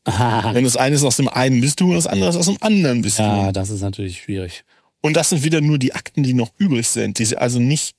Wenn 0.05 0.63
das 0.63 0.75
eine 0.77 0.95
ist 0.95 1.03
aus 1.03 1.17
dem 1.17 1.29
einen 1.29 1.61
Bistum 1.61 1.89
und 1.89 1.95
das 1.95 2.07
andere 2.07 2.29
ist 2.29 2.35
aus 2.35 2.47
dem 2.47 2.57
anderen 2.59 3.03
Bistum. 3.03 3.25
ja, 3.25 3.51
das 3.51 3.69
ist 3.69 3.81
natürlich 3.81 4.21
schwierig. 4.23 4.65
Und 5.01 5.15
das 5.15 5.29
sind 5.29 5.43
wieder 5.43 5.61
nur 5.61 5.77
die 5.77 5.93
Akten, 5.93 6.23
die 6.23 6.33
noch 6.33 6.49
übrig 6.57 6.87
sind, 6.87 7.19
die 7.19 7.25
sie 7.25 7.37
also 7.37 7.59
nicht 7.59 7.95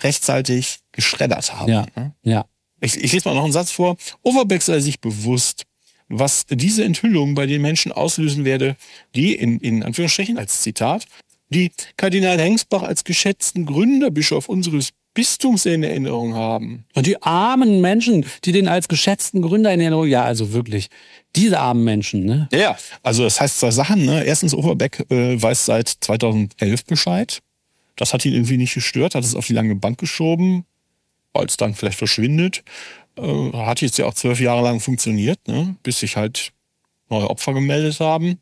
rechtzeitig 0.00 0.78
geschreddert 0.92 1.52
haben. 1.54 1.70
Ja, 1.70 1.86
ne? 1.94 2.14
ja. 2.22 2.46
Ich, 2.80 2.96
ich 2.96 3.12
lese 3.12 3.28
mal 3.28 3.34
noch 3.34 3.44
einen 3.44 3.52
Satz 3.52 3.70
vor. 3.70 3.96
Overbeck 4.22 4.62
sei 4.62 4.80
sich 4.80 5.00
bewusst, 5.00 5.64
was 6.08 6.46
diese 6.48 6.84
Enthüllung 6.84 7.34
bei 7.34 7.46
den 7.46 7.62
Menschen 7.62 7.92
auslösen 7.92 8.44
werde, 8.44 8.76
die, 9.14 9.34
in, 9.34 9.58
in 9.60 9.82
Anführungsstrichen 9.82 10.38
als 10.38 10.62
Zitat, 10.62 11.06
die 11.48 11.70
Kardinal 11.96 12.38
Hengsbach 12.38 12.82
als 12.82 13.04
geschätzten 13.04 13.66
Gründerbischof 13.66 14.48
unseres 14.48 14.90
Bistums 15.14 15.64
in 15.64 15.84
Erinnerung 15.84 16.34
haben. 16.34 16.84
Und 16.94 17.06
die 17.06 17.22
armen 17.22 17.80
Menschen, 17.80 18.26
die 18.44 18.52
den 18.52 18.66
als 18.66 18.88
geschätzten 18.88 19.42
Gründer 19.42 19.72
in 19.72 19.80
Erinnerung, 19.80 20.08
ja, 20.08 20.24
also 20.24 20.52
wirklich, 20.52 20.88
diese 21.36 21.60
armen 21.60 21.84
Menschen, 21.84 22.24
ne? 22.24 22.48
Ja. 22.52 22.76
Also 23.02 23.22
das 23.22 23.40
heißt 23.40 23.60
zwei 23.60 23.70
Sachen. 23.70 24.04
Ne? 24.04 24.24
Erstens, 24.24 24.54
Overbeck 24.54 25.06
äh, 25.10 25.40
weiß 25.40 25.66
seit 25.66 25.88
2011 25.88 26.84
Bescheid. 26.84 27.40
Das 27.96 28.12
hat 28.12 28.24
ihn 28.24 28.32
irgendwie 28.32 28.56
nicht 28.56 28.74
gestört, 28.74 29.14
hat 29.14 29.24
es 29.24 29.36
auf 29.36 29.46
die 29.46 29.52
lange 29.52 29.76
Bank 29.76 29.98
geschoben, 29.98 30.64
weil 31.32 31.46
es 31.46 31.56
dann 31.56 31.74
vielleicht 31.74 31.98
verschwindet. 31.98 32.64
Äh, 33.18 33.52
hat 33.52 33.80
jetzt 33.80 33.98
ja 33.98 34.06
auch 34.06 34.14
zwölf 34.14 34.40
Jahre 34.40 34.62
lang 34.62 34.80
funktioniert, 34.80 35.46
ne? 35.46 35.76
bis 35.82 36.00
sich 36.00 36.16
halt 36.16 36.52
neue 37.08 37.30
Opfer 37.30 37.52
gemeldet 37.52 38.00
haben. 38.00 38.38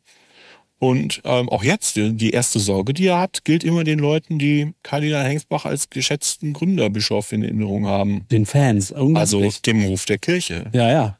Und 0.79 1.21
ähm, 1.23 1.47
auch 1.47 1.63
jetzt, 1.63 1.95
die, 1.95 2.11
die 2.13 2.31
erste 2.31 2.59
Sorge, 2.59 2.93
die 2.93 3.07
er 3.07 3.19
hat, 3.19 3.45
gilt 3.45 3.63
immer 3.63 3.85
den 3.85 3.99
Leuten, 3.99 4.37
die 4.37 4.73
Kardinal 4.83 5.23
Hengsbach 5.23 5.63
als 5.65 5.89
geschätzten 5.89 6.51
Gründerbischof 6.51 7.31
in 7.31 7.41
Erinnerung 7.41 7.85
haben. 7.87 8.25
Den 8.29 8.45
Fans. 8.45 8.91
Also 8.91 9.49
dem 9.65 9.85
Ruf 9.85 10.05
der 10.05 10.17
Kirche. 10.17 10.65
Ja, 10.73 10.91
ja. 10.91 11.17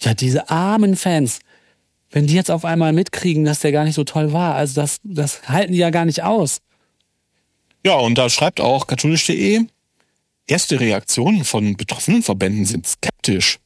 Ja, 0.00 0.14
diese 0.14 0.50
armen 0.50 0.94
Fans. 0.94 1.40
Wenn 2.10 2.28
die 2.28 2.34
jetzt 2.34 2.50
auf 2.50 2.64
einmal 2.64 2.92
mitkriegen, 2.92 3.44
dass 3.44 3.58
der 3.58 3.72
gar 3.72 3.82
nicht 3.84 3.96
so 3.96 4.04
toll 4.04 4.32
war, 4.32 4.54
also 4.54 4.80
das, 4.80 5.00
das 5.02 5.48
halten 5.48 5.72
die 5.72 5.78
ja 5.78 5.90
gar 5.90 6.04
nicht 6.04 6.22
aus. 6.22 6.60
Ja, 7.84 7.94
und 7.96 8.16
da 8.16 8.30
schreibt 8.30 8.60
auch 8.60 8.86
katholisch.de, 8.86 9.66
erste 10.46 10.80
Reaktionen 10.80 11.44
von 11.44 11.76
betroffenen 11.76 12.22
Verbänden 12.22 12.64
sind 12.64 12.86
skeptisch. 12.86 13.58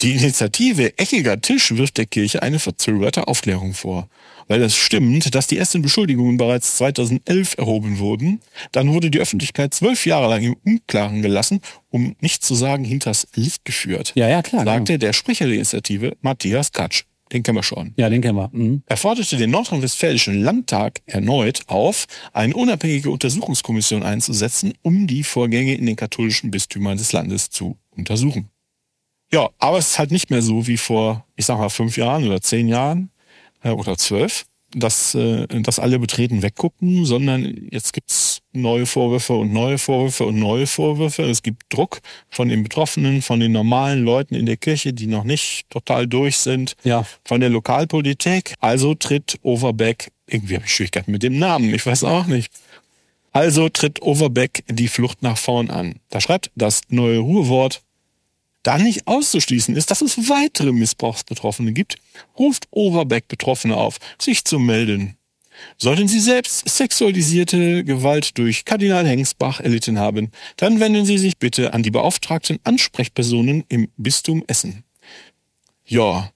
Die 0.00 0.12
Initiative 0.12 0.96
Eckiger 0.96 1.40
Tisch 1.40 1.74
wirft 1.76 1.96
der 1.96 2.06
Kirche 2.06 2.40
eine 2.40 2.60
verzögerte 2.60 3.26
Aufklärung 3.26 3.74
vor. 3.74 4.08
Weil 4.46 4.62
es 4.62 4.76
stimmt, 4.76 5.34
dass 5.34 5.48
die 5.48 5.58
ersten 5.58 5.82
Beschuldigungen 5.82 6.36
bereits 6.36 6.76
2011 6.76 7.58
erhoben 7.58 7.98
wurden, 7.98 8.40
dann 8.70 8.92
wurde 8.92 9.10
die 9.10 9.18
Öffentlichkeit 9.18 9.74
zwölf 9.74 10.06
Jahre 10.06 10.28
lang 10.28 10.42
im 10.42 10.56
Unklaren 10.64 11.20
gelassen, 11.20 11.60
um 11.90 12.14
nicht 12.20 12.44
zu 12.44 12.54
sagen 12.54 12.84
hinters 12.84 13.26
Licht 13.34 13.64
geführt. 13.64 14.12
Ja, 14.14 14.28
ja, 14.28 14.40
klar. 14.40 14.64
Sagte 14.64 14.98
der 15.00 15.12
Sprecher 15.12 15.46
der 15.46 15.56
Initiative 15.56 16.16
Matthias 16.22 16.70
Katsch. 16.70 17.02
Den 17.32 17.42
kennen 17.42 17.56
wir 17.56 17.62
schon. 17.62 17.92
Ja, 17.96 18.08
den 18.08 18.22
kennen 18.22 18.36
wir. 18.36 18.50
Mhm. 18.52 18.82
Er 18.86 18.96
forderte 18.96 19.36
den 19.36 19.50
Nordrhein-Westfälischen 19.50 20.42
Landtag 20.42 21.00
erneut 21.06 21.62
auf, 21.66 22.06
eine 22.32 22.54
unabhängige 22.54 23.10
Untersuchungskommission 23.10 24.02
einzusetzen, 24.02 24.74
um 24.82 25.06
die 25.06 25.24
Vorgänge 25.24 25.74
in 25.74 25.86
den 25.86 25.96
katholischen 25.96 26.50
Bistümern 26.50 26.96
des 26.96 27.12
Landes 27.12 27.50
zu 27.50 27.76
untersuchen. 27.90 28.48
Ja, 29.30 29.50
aber 29.58 29.78
es 29.78 29.90
ist 29.90 29.98
halt 29.98 30.10
nicht 30.10 30.30
mehr 30.30 30.40
so 30.40 30.66
wie 30.66 30.78
vor, 30.78 31.26
ich 31.36 31.44
sag 31.44 31.58
mal, 31.58 31.68
fünf 31.68 31.96
Jahren 31.96 32.26
oder 32.26 32.40
zehn 32.40 32.66
Jahren 32.66 33.10
äh, 33.62 33.70
oder 33.70 33.98
zwölf, 33.98 34.46
dass, 34.74 35.14
äh, 35.14 35.46
dass 35.62 35.78
alle 35.78 35.98
betreten 35.98 36.42
weggucken, 36.42 37.04
sondern 37.04 37.68
jetzt 37.70 37.92
gibt's 37.92 38.40
neue 38.52 38.86
Vorwürfe 38.86 39.34
und 39.34 39.52
neue 39.52 39.78
Vorwürfe 39.78 40.24
und 40.26 40.38
neue 40.38 40.66
Vorwürfe. 40.66 41.22
Es 41.22 41.42
gibt 41.42 41.62
Druck 41.70 42.00
von 42.30 42.48
den 42.48 42.62
Betroffenen, 42.62 43.22
von 43.22 43.40
den 43.40 43.52
normalen 43.52 44.04
Leuten 44.04 44.34
in 44.34 44.46
der 44.46 44.56
Kirche, 44.56 44.92
die 44.92 45.06
noch 45.06 45.24
nicht 45.24 45.68
total 45.70 46.06
durch 46.06 46.36
sind 46.38 46.74
Ja. 46.84 47.06
von 47.24 47.40
der 47.40 47.50
Lokalpolitik. 47.50 48.54
Also 48.60 48.94
tritt 48.94 49.38
Overbeck, 49.42 50.10
irgendwie 50.26 50.56
habe 50.56 50.64
ich 50.66 50.74
Schwierigkeiten 50.74 51.12
mit 51.12 51.22
dem 51.22 51.38
Namen, 51.38 51.72
ich 51.72 51.84
weiß 51.86 52.04
auch 52.04 52.26
nicht. 52.26 52.52
Also 53.32 53.68
tritt 53.68 54.02
Overbeck 54.02 54.64
die 54.68 54.88
Flucht 54.88 55.22
nach 55.22 55.38
vorn 55.38 55.70
an. 55.70 55.96
Da 56.10 56.20
schreibt 56.20 56.50
das 56.56 56.80
neue 56.88 57.18
Ruhewort, 57.18 57.82
da 58.68 58.76
nicht 58.76 59.06
auszuschließen 59.06 59.76
ist, 59.76 59.90
dass 59.90 60.02
es 60.02 60.28
weitere 60.28 60.72
Missbrauchsbetroffene 60.72 61.72
gibt, 61.72 61.96
ruft 62.38 62.68
Overbeck 62.70 63.26
Betroffene 63.26 63.74
auf, 63.74 63.96
sich 64.20 64.44
zu 64.44 64.58
melden. 64.58 65.16
Sollten 65.78 66.06
Sie 66.06 66.20
selbst 66.20 66.68
sexualisierte 66.68 67.82
Gewalt 67.82 68.36
durch 68.36 68.66
Kardinal 68.66 69.06
Hengsbach 69.06 69.60
erlitten 69.60 69.98
haben, 69.98 70.32
dann 70.56 70.80
wenden 70.80 71.06
Sie 71.06 71.16
sich 71.16 71.38
bitte 71.38 71.72
an 71.72 71.82
die 71.82 71.90
beauftragten 71.90 72.58
Ansprechpersonen 72.62 73.64
im 73.70 73.88
Bistum 73.96 74.44
Essen. 74.46 74.84
Ja, 75.86 76.30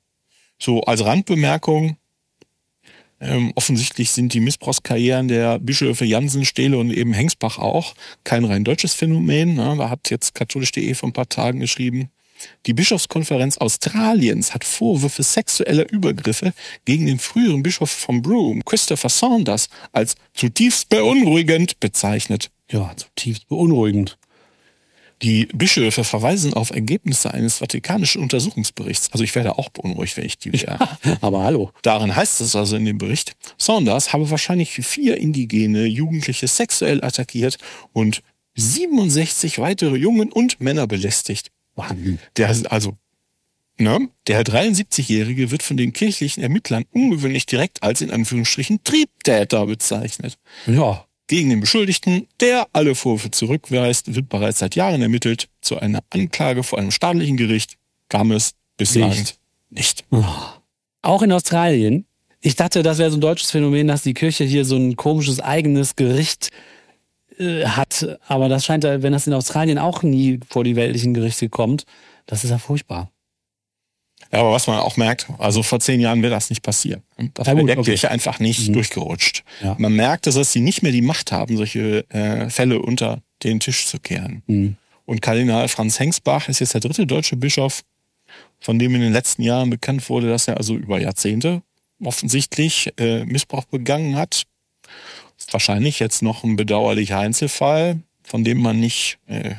so 0.58 0.80
als 0.84 1.04
Randbemerkung, 1.04 1.98
ähm, 3.20 3.52
offensichtlich 3.56 4.10
sind 4.10 4.32
die 4.32 4.40
Missbrauchskarrieren 4.40 5.28
der 5.28 5.58
Bischöfe 5.58 6.06
Jansen, 6.06 6.46
Stehle 6.46 6.78
und 6.78 6.90
eben 6.92 7.12
Hengsbach 7.12 7.58
auch 7.58 7.94
kein 8.24 8.46
rein 8.46 8.64
deutsches 8.64 8.94
Phänomen. 8.94 9.54
Ne? 9.54 9.74
Da 9.76 9.90
hat 9.90 10.08
jetzt 10.08 10.34
katholisch.de 10.34 10.94
vor 10.94 11.10
ein 11.10 11.12
paar 11.12 11.28
Tagen 11.28 11.60
geschrieben, 11.60 12.10
die 12.66 12.75
Bischofskonferenz 12.75 13.58
Australiens 13.58 14.54
hat 14.54 14.64
Vorwürfe 14.64 15.22
sexueller 15.22 15.90
Übergriffe 15.90 16.52
gegen 16.84 17.06
den 17.06 17.18
früheren 17.18 17.62
Bischof 17.62 17.90
von 17.90 18.22
Broome, 18.22 18.62
Christopher 18.64 19.08
Saunders, 19.08 19.68
als 19.92 20.16
zutiefst 20.34 20.88
beunruhigend 20.88 21.80
bezeichnet. 21.80 22.50
Ja, 22.70 22.94
zutiefst 22.96 23.49
beunruhigend. 23.49 24.18
Die 25.22 25.46
Bischöfe 25.46 26.02
verweisen 26.02 26.52
auf 26.52 26.70
Ergebnisse 26.70 27.32
eines 27.32 27.58
vatikanischen 27.58 28.22
Untersuchungsberichts. 28.22 29.11
Also 29.12 29.22
ich 29.22 29.34
werde 29.37 29.56
auch 29.56 29.68
beunruhigt, 29.68 30.16
wenn 30.16 30.26
ich 30.26 30.37
die 30.37 30.52
wäre. 30.52 30.99
Aber 31.20 31.44
hallo. 31.44 31.70
Darin 31.82 32.14
heißt 32.14 32.40
es 32.40 32.56
also 32.56 32.75
in 32.75 32.84
dem 32.84 32.99
Bericht, 32.99 33.34
Saunders 33.56 34.12
habe 34.12 34.30
wahrscheinlich 34.30 34.72
vier 34.72 35.18
indigene 35.18 35.84
Jugendliche 35.87 36.49
sexuell 36.49 37.04
attackiert 37.04 37.58
und 37.92 38.22
67 38.56 39.58
weitere 39.61 39.96
Jungen 39.96 40.32
und 40.32 40.61
Männer 40.61 40.88
belästigt. 40.88 41.50
Wahnsinn. 41.74 42.18
Der 42.36 42.48
also, 42.70 42.96
ne, 43.78 44.08
der 44.26 44.44
73-Jährige 44.44 45.50
wird 45.50 45.62
von 45.62 45.76
den 45.76 45.92
kirchlichen 45.92 46.42
Ermittlern 46.42 46.84
ungewöhnlich 46.92 47.46
direkt 47.46 47.82
als 47.82 48.00
in 48.00 48.10
Anführungsstrichen 48.10 48.84
Triebtäter 48.84 49.66
bezeichnet. 49.66 50.38
Ja, 50.66 51.06
Gegen 51.32 51.48
den 51.48 51.60
Beschuldigten, 51.60 52.26
der 52.40 52.66
alle 52.74 52.94
Vorwürfe 52.94 53.30
zurückweist, 53.30 54.14
wird 54.14 54.28
bereits 54.28 54.58
seit 54.58 54.74
Jahren 54.74 55.00
ermittelt. 55.00 55.48
Zu 55.62 55.78
einer 55.78 56.00
Anklage 56.10 56.62
vor 56.62 56.78
einem 56.78 56.90
staatlichen 56.90 57.38
Gericht 57.38 57.78
kam 58.10 58.32
es 58.32 58.52
bislang 58.76 59.08
Nicht. 59.08 59.38
nicht. 59.70 60.04
Auch 61.00 61.22
in 61.22 61.32
Australien. 61.32 62.04
Ich 62.40 62.56
dachte, 62.56 62.82
das 62.82 62.98
wäre 62.98 63.10
so 63.10 63.16
ein 63.16 63.22
deutsches 63.22 63.50
Phänomen, 63.50 63.88
dass 63.88 64.02
die 64.02 64.12
Kirche 64.12 64.44
hier 64.44 64.66
so 64.66 64.76
ein 64.76 64.96
komisches 64.96 65.40
eigenes 65.40 65.96
Gericht 65.96 66.48
äh, 66.48 66.71
hat. 67.66 68.18
Aber 68.26 68.49
das 68.49 68.64
scheint, 68.64 68.84
ja, 68.84 69.02
wenn 69.02 69.12
das 69.12 69.26
in 69.26 69.32
Australien 69.34 69.78
auch 69.78 70.02
nie 70.02 70.40
vor 70.49 70.64
die 70.64 70.76
weltlichen 70.76 71.14
Gerichte 71.14 71.49
kommt, 71.49 71.84
das 72.26 72.44
ist 72.44 72.50
ja 72.50 72.58
furchtbar. 72.58 73.11
Ja, 74.32 74.40
aber 74.40 74.52
was 74.52 74.66
man 74.66 74.78
auch 74.78 74.96
merkt, 74.96 75.26
also 75.38 75.62
vor 75.62 75.80
zehn 75.80 76.00
Jahren 76.00 76.22
wäre 76.22 76.32
das 76.32 76.49
nicht 76.49 76.62
passiert. 76.62 77.02
Das 77.34 77.46
Ja, 77.46 77.52
wäre 77.52 77.61
gut, 77.62 77.68
der 77.68 77.78
okay. 77.78 77.90
Kirche 77.90 78.11
einfach 78.11 78.38
nicht 78.38 78.68
Mhm. 78.68 78.72
durchgerutscht. 78.75 79.44
Ja. 79.62 79.75
Man 79.78 79.94
merkt, 79.94 80.26
dass 80.26 80.52
sie 80.52 80.61
nicht 80.61 80.82
mehr 80.82 80.92
die 80.92 81.02
Macht 81.02 81.32
haben, 81.32 81.56
solche 81.56 82.08
äh, 82.11 82.49
Fälle 82.49 82.80
unter 82.80 83.20
den 83.42 83.61
Tisch 83.61 83.87
zu 83.87 83.99
kehren. 83.99 84.42
Hm. 84.46 84.76
Und 85.04 85.20
Kardinal 85.20 85.68
Franz 85.68 85.99
Hengsbach 85.99 86.49
ist 86.49 86.61
jetzt 86.61 86.72
der 86.75 86.80
dritte 86.80 87.06
deutsche 87.06 87.37
Bischof, 87.37 87.82
von 88.61 88.78
dem 88.78 88.94
in 88.94 89.00
den 89.02 89.12
letzten 89.12 89.42
Jahren 89.42 89.68
bekannt 89.68 90.08
wurde, 90.08 90.28
dass 90.28 90.46
er 90.49 90.56
also 90.56 90.76
über 90.76 91.00
Jahrzehnte 91.00 91.61
offensichtlich 92.02 92.92
äh, 92.99 93.25
Missbrauch 93.25 93.64
begangen 93.64 94.16
hat. 94.16 94.44
Ist 95.42 95.52
wahrscheinlich 95.52 95.99
jetzt 95.99 96.22
noch 96.22 96.44
ein 96.44 96.54
bedauerlicher 96.54 97.18
Einzelfall, 97.18 97.99
von 98.22 98.44
dem 98.44 98.62
man 98.62 98.78
nicht 98.78 99.18
äh, 99.26 99.56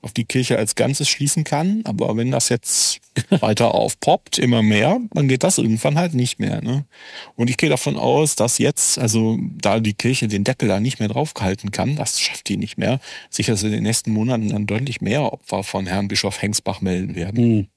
auf 0.00 0.14
die 0.14 0.24
Kirche 0.24 0.56
als 0.56 0.76
Ganzes 0.76 1.10
schließen 1.10 1.44
kann. 1.44 1.82
Aber 1.84 2.16
wenn 2.16 2.30
das 2.30 2.48
jetzt 2.48 3.00
weiter 3.28 3.74
aufpoppt, 3.74 4.38
immer 4.38 4.62
mehr, 4.62 4.98
dann 5.12 5.28
geht 5.28 5.42
das 5.42 5.58
irgendwann 5.58 5.98
halt 5.98 6.14
nicht 6.14 6.38
mehr. 6.38 6.62
Ne? 6.62 6.86
Und 7.34 7.50
ich 7.50 7.58
gehe 7.58 7.68
davon 7.68 7.96
aus, 7.96 8.34
dass 8.34 8.56
jetzt, 8.56 8.98
also 8.98 9.38
da 9.60 9.78
die 9.78 9.92
Kirche 9.92 10.26
den 10.26 10.42
Deckel 10.42 10.68
da 10.68 10.80
nicht 10.80 11.00
mehr 11.00 11.08
draufgehalten 11.08 11.70
kann, 11.70 11.96
das 11.96 12.18
schafft 12.18 12.48
die 12.48 12.56
nicht 12.56 12.78
mehr, 12.78 12.98
sich 13.28 13.50
also 13.50 13.66
in 13.66 13.74
den 13.74 13.82
nächsten 13.82 14.12
Monaten 14.12 14.48
dann 14.48 14.66
deutlich 14.66 15.02
mehr 15.02 15.30
Opfer 15.30 15.64
von 15.64 15.86
Herrn 15.86 16.08
Bischof 16.08 16.40
Hengsbach 16.40 16.80
melden 16.80 17.14
werden. 17.14 17.68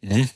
Hm. 0.00 0.16
Mhm. 0.16 0.28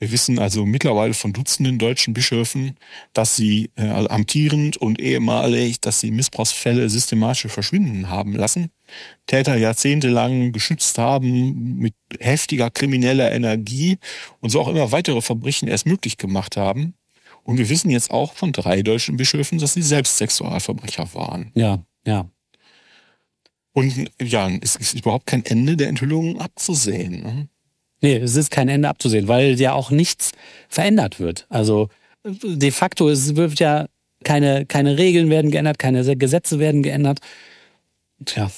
Wir 0.00 0.10
wissen 0.12 0.38
also 0.38 0.64
mittlerweile 0.64 1.12
von 1.12 1.34
Dutzenden 1.34 1.78
deutschen 1.78 2.14
Bischöfen, 2.14 2.76
dass 3.12 3.36
sie 3.36 3.70
äh, 3.76 3.86
amtierend 3.86 4.78
und 4.78 4.98
ehemalig, 4.98 5.78
dass 5.80 6.00
sie 6.00 6.10
Missbrauchsfälle 6.10 6.88
systematisch 6.88 7.52
verschwinden 7.52 8.08
haben 8.08 8.34
lassen. 8.34 8.70
Täter 9.26 9.56
jahrzehntelang 9.56 10.52
geschützt 10.52 10.96
haben 10.96 11.76
mit 11.76 11.94
heftiger 12.18 12.70
krimineller 12.70 13.30
Energie 13.30 13.98
und 14.40 14.48
so 14.48 14.62
auch 14.62 14.68
immer 14.68 14.90
weitere 14.90 15.20
Verbrechen 15.20 15.68
erst 15.68 15.84
möglich 15.84 16.16
gemacht 16.16 16.56
haben. 16.56 16.94
Und 17.42 17.58
wir 17.58 17.68
wissen 17.68 17.90
jetzt 17.90 18.10
auch 18.10 18.32
von 18.32 18.52
drei 18.52 18.82
deutschen 18.82 19.18
Bischöfen, 19.18 19.58
dass 19.58 19.74
sie 19.74 19.82
selbst 19.82 20.16
Sexualverbrecher 20.16 21.12
waren. 21.12 21.52
Ja, 21.54 21.84
ja. 22.06 22.30
Und 23.72 24.10
ja, 24.20 24.48
es 24.62 24.76
ist 24.76 24.94
überhaupt 24.94 25.26
kein 25.26 25.44
Ende 25.44 25.76
der 25.76 25.88
Enthüllungen 25.88 26.40
abzusehen. 26.40 27.50
Ne? 28.00 28.08
Nee, 28.08 28.16
es 28.16 28.36
ist 28.36 28.50
kein 28.50 28.68
Ende 28.68 28.88
abzusehen, 28.88 29.28
weil 29.28 29.58
ja 29.60 29.72
auch 29.72 29.90
nichts 29.90 30.32
verändert 30.68 31.20
wird. 31.20 31.46
Also 31.48 31.88
de 32.24 32.70
facto 32.70 33.08
es 33.08 33.36
wird 33.36 33.58
ja 33.60 33.86
keine, 34.24 34.66
keine 34.66 34.98
Regeln 34.98 35.30
werden 35.30 35.50
geändert, 35.50 35.78
keine 35.78 36.16
Gesetze 36.16 36.58
werden 36.58 36.82
geändert. 36.82 37.20
Tja, 38.24 38.50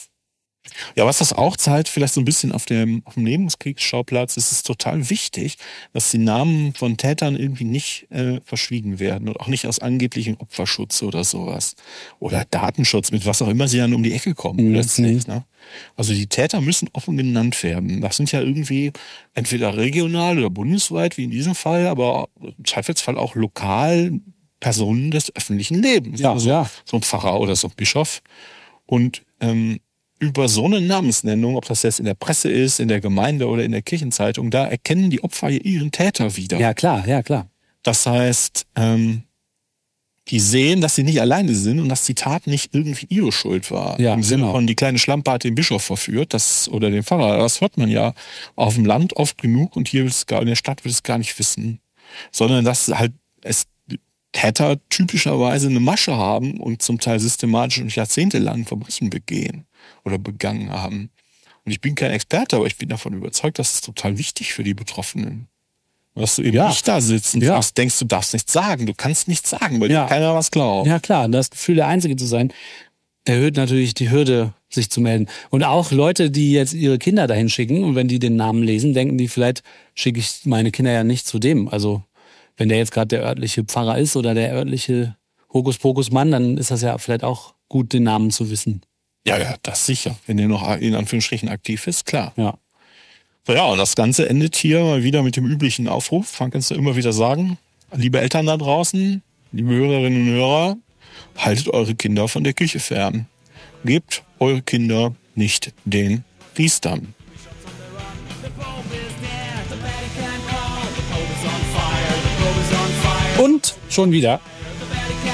Ja, 0.95 1.07
was 1.07 1.19
das 1.19 1.33
auch 1.33 1.57
zeigt, 1.57 1.89
vielleicht 1.89 2.15
so 2.15 2.21
ein 2.21 2.25
bisschen 2.25 2.53
auf 2.53 2.67
dem, 2.67 3.03
auf 3.05 3.15
dem 3.15 3.25
Nebenkriegsschauplatz, 3.25 4.37
ist 4.37 4.53
es 4.53 4.63
total 4.63 5.11
wichtig, 5.11 5.57
dass 5.93 6.11
die 6.11 6.19
Namen 6.19 6.73
von 6.75 6.97
Tätern 6.97 7.37
irgendwie 7.37 7.65
nicht 7.65 8.07
äh, 8.11 8.41
verschwiegen 8.45 9.01
werden 9.01 9.29
und 9.29 9.41
auch 9.41 9.49
nicht 9.49 9.67
aus 9.67 9.81
angeblichem 9.81 10.37
Opferschutz 10.39 11.03
oder 11.03 11.25
sowas. 11.25 11.75
Oder 12.21 12.45
Datenschutz, 12.49 13.11
mit 13.11 13.27
was 13.27 13.43
auch 13.43 13.49
immer 13.49 13.67
sie 13.69 13.79
dann 13.79 13.93
um 13.95 14.03
die 14.03 14.13
Ecke 14.13 14.35
kommen 14.35 14.69
Mhm. 14.69 14.75
letztlich. 14.75 15.27
Ne? 15.27 15.45
Also 15.97 16.15
die 16.15 16.27
Täter 16.29 16.61
müssen 16.61 16.89
offen 16.93 17.17
genannt 17.17 17.61
werden. 17.63 18.01
Das 18.01 18.17
sind 18.17 18.31
ja 18.31 18.41
irgendwie 18.41 18.93
entweder 19.35 19.77
regional 19.77 20.39
oder 20.39 20.51
bundesweit, 20.51 21.17
wie 21.17 21.25
in 21.25 21.31
diesem 21.31 21.55
Fall, 21.55 21.87
aber 21.89 22.29
im 22.41 22.65
Zweifelsfall 22.65 23.19
auch 23.19 23.35
lokal 23.35 24.21
Personen 24.61 25.11
des 25.11 25.35
öffentlichen 25.35 25.83
Lebens. 25.83 26.21
Ja, 26.21 26.33
also 26.33 26.49
ja. 26.49 26.71
so 26.85 26.97
ein 26.97 27.03
Pfarrer 27.03 27.41
oder 27.41 27.57
so 27.57 27.67
ein 27.67 27.75
Bischof. 27.77 28.23
Und 28.87 29.23
ähm, 29.41 29.81
über 30.23 30.49
so 30.49 30.67
eine 30.67 30.81
Namensnennung, 30.81 31.57
ob 31.57 31.65
das 31.65 31.83
jetzt 31.83 31.99
in 31.99 32.05
der 32.07 32.15
Presse 32.15 32.49
ist, 32.49 32.79
in 32.79 32.87
der 32.87 33.01
Gemeinde 33.01 33.49
oder 33.49 33.65
in 33.65 33.73
der 33.73 33.83
Kirchenzeitung, 33.83 34.53
da 34.53 34.65
erkennen 34.65 35.11
die 35.11 35.25
Opfer 35.25 35.51
ihren 35.51 35.91
Täter 35.91 36.37
wieder. 36.37 36.61
ja 36.61 36.75
klar, 36.75 37.07
ja 37.09 37.25
klar. 37.25 37.49
Das 37.83 38.07
heißt, 38.07 38.67
ähm, 38.77 39.25
die 40.29 40.39
sehen, 40.39 40.81
dass 40.81 40.95
sie 40.95 41.03
nicht 41.03 41.21
alleine 41.21 41.53
sind 41.57 41.81
und 41.81 41.89
dass 41.89 42.05
die 42.05 42.15
Tat 42.15 42.47
nicht 42.47 42.73
irgendwie 42.73 43.07
ihre 43.09 43.33
Schuld 43.33 43.73
war. 43.73 43.99
Ja, 43.99 44.15
Im 44.15 44.23
Sinne 44.23 44.43
genau. 44.43 44.53
von, 44.53 44.69
die 44.69 44.77
kleine 44.77 45.01
Schlampe 45.01 45.33
hat 45.33 45.43
den 45.43 45.57
Bischof 45.57 45.83
verführt, 45.83 46.33
das, 46.35 46.69
oder 46.69 46.89
den 46.93 47.03
Pfarrer. 47.03 47.39
Das 47.39 47.61
hört 47.61 47.77
man 47.77 47.89
ja 47.89 48.15
auf 48.55 48.77
dem 48.77 48.85
Land 48.85 49.17
oft 49.17 49.43
genug 49.43 49.75
und 49.75 49.89
hier 49.89 50.09
gar, 50.29 50.41
in 50.41 50.47
der 50.47 50.55
Stadt 50.55 50.85
will 50.85 50.93
es 50.93 51.03
gar 51.03 51.19
nicht 51.19 51.37
wissen. 51.41 51.81
Sondern 52.31 52.65
dass 52.65 52.87
halt 52.87 53.13
es 53.43 53.67
Täter 54.31 54.79
typischerweise 54.89 55.67
eine 55.67 55.81
Masche 55.81 56.17
haben 56.17 56.61
und 56.61 56.81
zum 56.81 57.01
Teil 57.01 57.19
systematisch 57.19 57.81
und 57.81 57.95
jahrzehntelang 57.95 58.67
Verbrechen 58.67 59.11
begehen 59.11 59.67
oder 60.05 60.19
begangen 60.19 60.71
haben. 60.71 61.11
Und 61.65 61.73
ich 61.73 61.81
bin 61.81 61.95
kein 61.95 62.11
Experte, 62.11 62.57
aber 62.57 62.67
ich 62.67 62.77
bin 62.77 62.89
davon 62.89 63.13
überzeugt, 63.15 63.59
dass 63.59 63.75
es 63.75 63.81
total 63.81 64.19
wichtig 64.19 64.53
für 64.53 64.65
die 64.65 64.75
Betroffenen. 64.75 65.47
Dass 66.15 66.37
du 66.37 66.43
eben 66.43 66.57
Ja. 66.57 66.69
nicht 66.69 66.87
da 66.87 67.01
sitzt 67.01 67.35
und 67.35 67.43
Ja. 67.43 67.55
sagst, 67.55 67.79
denkst, 67.79 67.99
du 67.99 68.05
darfst 68.05 68.33
nichts 68.35 68.53
sagen, 68.53 68.85
du 68.87 68.93
kannst 68.95 69.29
nichts 69.29 69.49
sagen, 69.49 69.81
weil 69.81 69.91
Ja. 69.91 70.05
dir 70.05 70.09
keiner 70.09 70.35
was 70.35 70.51
glaubt. 70.51 70.87
Ja 70.87 70.99
klar, 70.99 71.29
das 71.29 71.51
Gefühl, 71.51 71.77
der 71.77 71.87
Einzige 71.87 72.17
zu 72.17 72.27
sein, 72.27 72.53
erhöht 73.25 73.57
natürlich 73.57 73.95
die 73.95 74.11
Hürde, 74.11 74.53
sich 74.69 74.91
zu 74.91 75.01
melden. 75.01 75.29
Und 75.51 75.63
auch 75.65 75.93
Leute, 75.93 76.31
die 76.31 76.53
jetzt 76.53 76.75
ihre 76.75 76.99
Kinder 76.99 77.27
dahin 77.27 77.49
schicken 77.49 77.85
und 77.85 77.95
wenn 77.95 78.09
die 78.09 78.19
den 78.19 78.37
Namen 78.37 78.63
lesen, 78.63 78.95
denken 78.95 79.17
die, 79.17 79.29
vielleicht 79.29 79.63
schicke 79.95 80.19
ich 80.19 80.41
meine 80.45 80.71
Kinder 80.71 80.91
ja 80.93 81.05
nicht 81.05 81.27
zu 81.27 81.39
dem. 81.39 81.69
Also 81.69 82.03
wenn 82.57 82.69
der 82.69 82.79
jetzt 82.79 82.91
gerade 82.93 83.09
der 83.09 83.23
örtliche 83.23 83.65
Pfarrer 83.65 83.99
ist 83.99 84.17
oder 84.17 84.35
der 84.35 84.53
örtliche 84.53 85.17
Hokuspokus-Mann, 85.53 86.31
dann 86.31 86.59
ist 86.59 86.71
das 86.71 86.83
ja 86.83 86.99
vielleicht 86.99 87.23
auch 87.25 87.55
gut, 87.69 87.93
den 87.93 88.03
Namen 88.03 88.31
zu 88.31 88.51
wissen. 88.51 88.83
Ja, 89.27 89.39
ja, 89.39 89.55
das 89.63 89.87
sicher. 89.87 90.17
Wenn 90.27 90.37
der 90.37 90.49
noch 90.49 90.77
in 90.79 90.95
Anführungsstrichen 90.95 91.49
aktiv 91.49 91.87
ist, 91.87 92.07
klar. 92.07 92.33
Ja. 92.37 92.59
So, 93.47 93.53
ja, 93.53 93.65
und 93.65 93.79
das 93.79 93.97
Ganze 93.97 94.29
endet 94.29 94.57
hier 94.57 94.83
mal 94.83 95.03
wieder 95.03 95.23
mit 95.23 95.37
dem 95.37 95.47
üblichen 95.47 95.89
Aufruf. 95.89 96.39
Man 96.41 96.51
kannst 96.51 96.71
du 96.71 96.75
immer 96.75 96.97
wieder 96.97 97.13
sagen, 97.13 97.59
liebe 97.93 98.21
Eltern 98.21 98.47
da 98.47 98.57
draußen, 98.57 99.23
liebe 99.53 99.71
Hörerinnen 99.75 100.29
und 100.29 100.35
Hörer, 100.35 100.77
haltet 101.37 101.69
eure 101.69 101.95
Kinder 101.95 102.29
von 102.29 102.45
der 102.45 102.53
Küche 102.53 102.81
fern. 102.81 103.27
Gebt 103.85 104.23
eure 104.39 104.63
Kinder 104.63 105.15
nicht 105.35 105.73
den 105.85 106.25
Priestern. 106.55 107.15
Und 113.39 113.75
schon 113.89 114.13
wieder. 114.13 114.41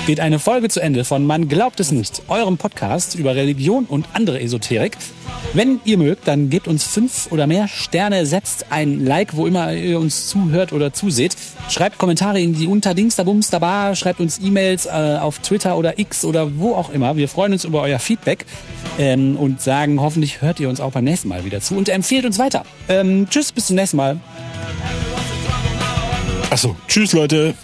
Geht 0.08 0.20
eine 0.20 0.38
Folge 0.38 0.70
zu 0.70 0.80
Ende 0.80 1.04
von 1.04 1.26
Man 1.26 1.48
glaubt 1.48 1.80
es 1.80 1.92
nicht, 1.92 2.22
eurem 2.28 2.56
Podcast 2.56 3.14
über 3.14 3.34
Religion 3.34 3.84
und 3.84 4.06
andere 4.14 4.40
Esoterik. 4.40 4.96
Wenn 5.52 5.80
ihr 5.84 5.98
mögt, 5.98 6.26
dann 6.26 6.48
gebt 6.48 6.66
uns 6.66 6.82
fünf 6.84 7.30
oder 7.30 7.46
mehr 7.46 7.68
Sterne, 7.68 8.24
setzt 8.24 8.72
ein 8.72 9.04
Like, 9.04 9.36
wo 9.36 9.46
immer 9.46 9.70
ihr 9.74 10.00
uns 10.00 10.26
zuhört 10.28 10.72
oder 10.72 10.94
zuseht. 10.94 11.36
Schreibt 11.68 11.98
Kommentare 11.98 12.40
in 12.40 12.54
die 12.54 12.66
Unterdings, 12.66 13.16
da 13.16 13.24
Bums, 13.24 13.50
da 13.50 13.58
Bar, 13.58 13.94
schreibt 13.96 14.18
uns 14.20 14.38
E-Mails 14.42 14.86
äh, 14.86 15.18
auf 15.20 15.40
Twitter 15.40 15.76
oder 15.76 15.98
X 15.98 16.24
oder 16.24 16.56
wo 16.56 16.74
auch 16.74 16.88
immer. 16.88 17.16
Wir 17.16 17.28
freuen 17.28 17.52
uns 17.52 17.66
über 17.66 17.82
euer 17.82 17.98
Feedback 17.98 18.46
ähm, 18.98 19.36
und 19.36 19.60
sagen, 19.60 20.00
hoffentlich 20.00 20.40
hört 20.40 20.58
ihr 20.58 20.70
uns 20.70 20.80
auch 20.80 20.92
beim 20.92 21.04
nächsten 21.04 21.28
Mal 21.28 21.44
wieder 21.44 21.60
zu 21.60 21.76
und 21.76 21.90
empfehlt 21.90 22.24
uns 22.24 22.38
weiter. 22.38 22.64
Ähm, 22.88 23.26
tschüss, 23.28 23.52
bis 23.52 23.66
zum 23.66 23.76
nächsten 23.76 23.98
Mal. 23.98 24.18
Achso, 26.48 26.76
tschüss 26.86 27.12
Leute. 27.12 27.54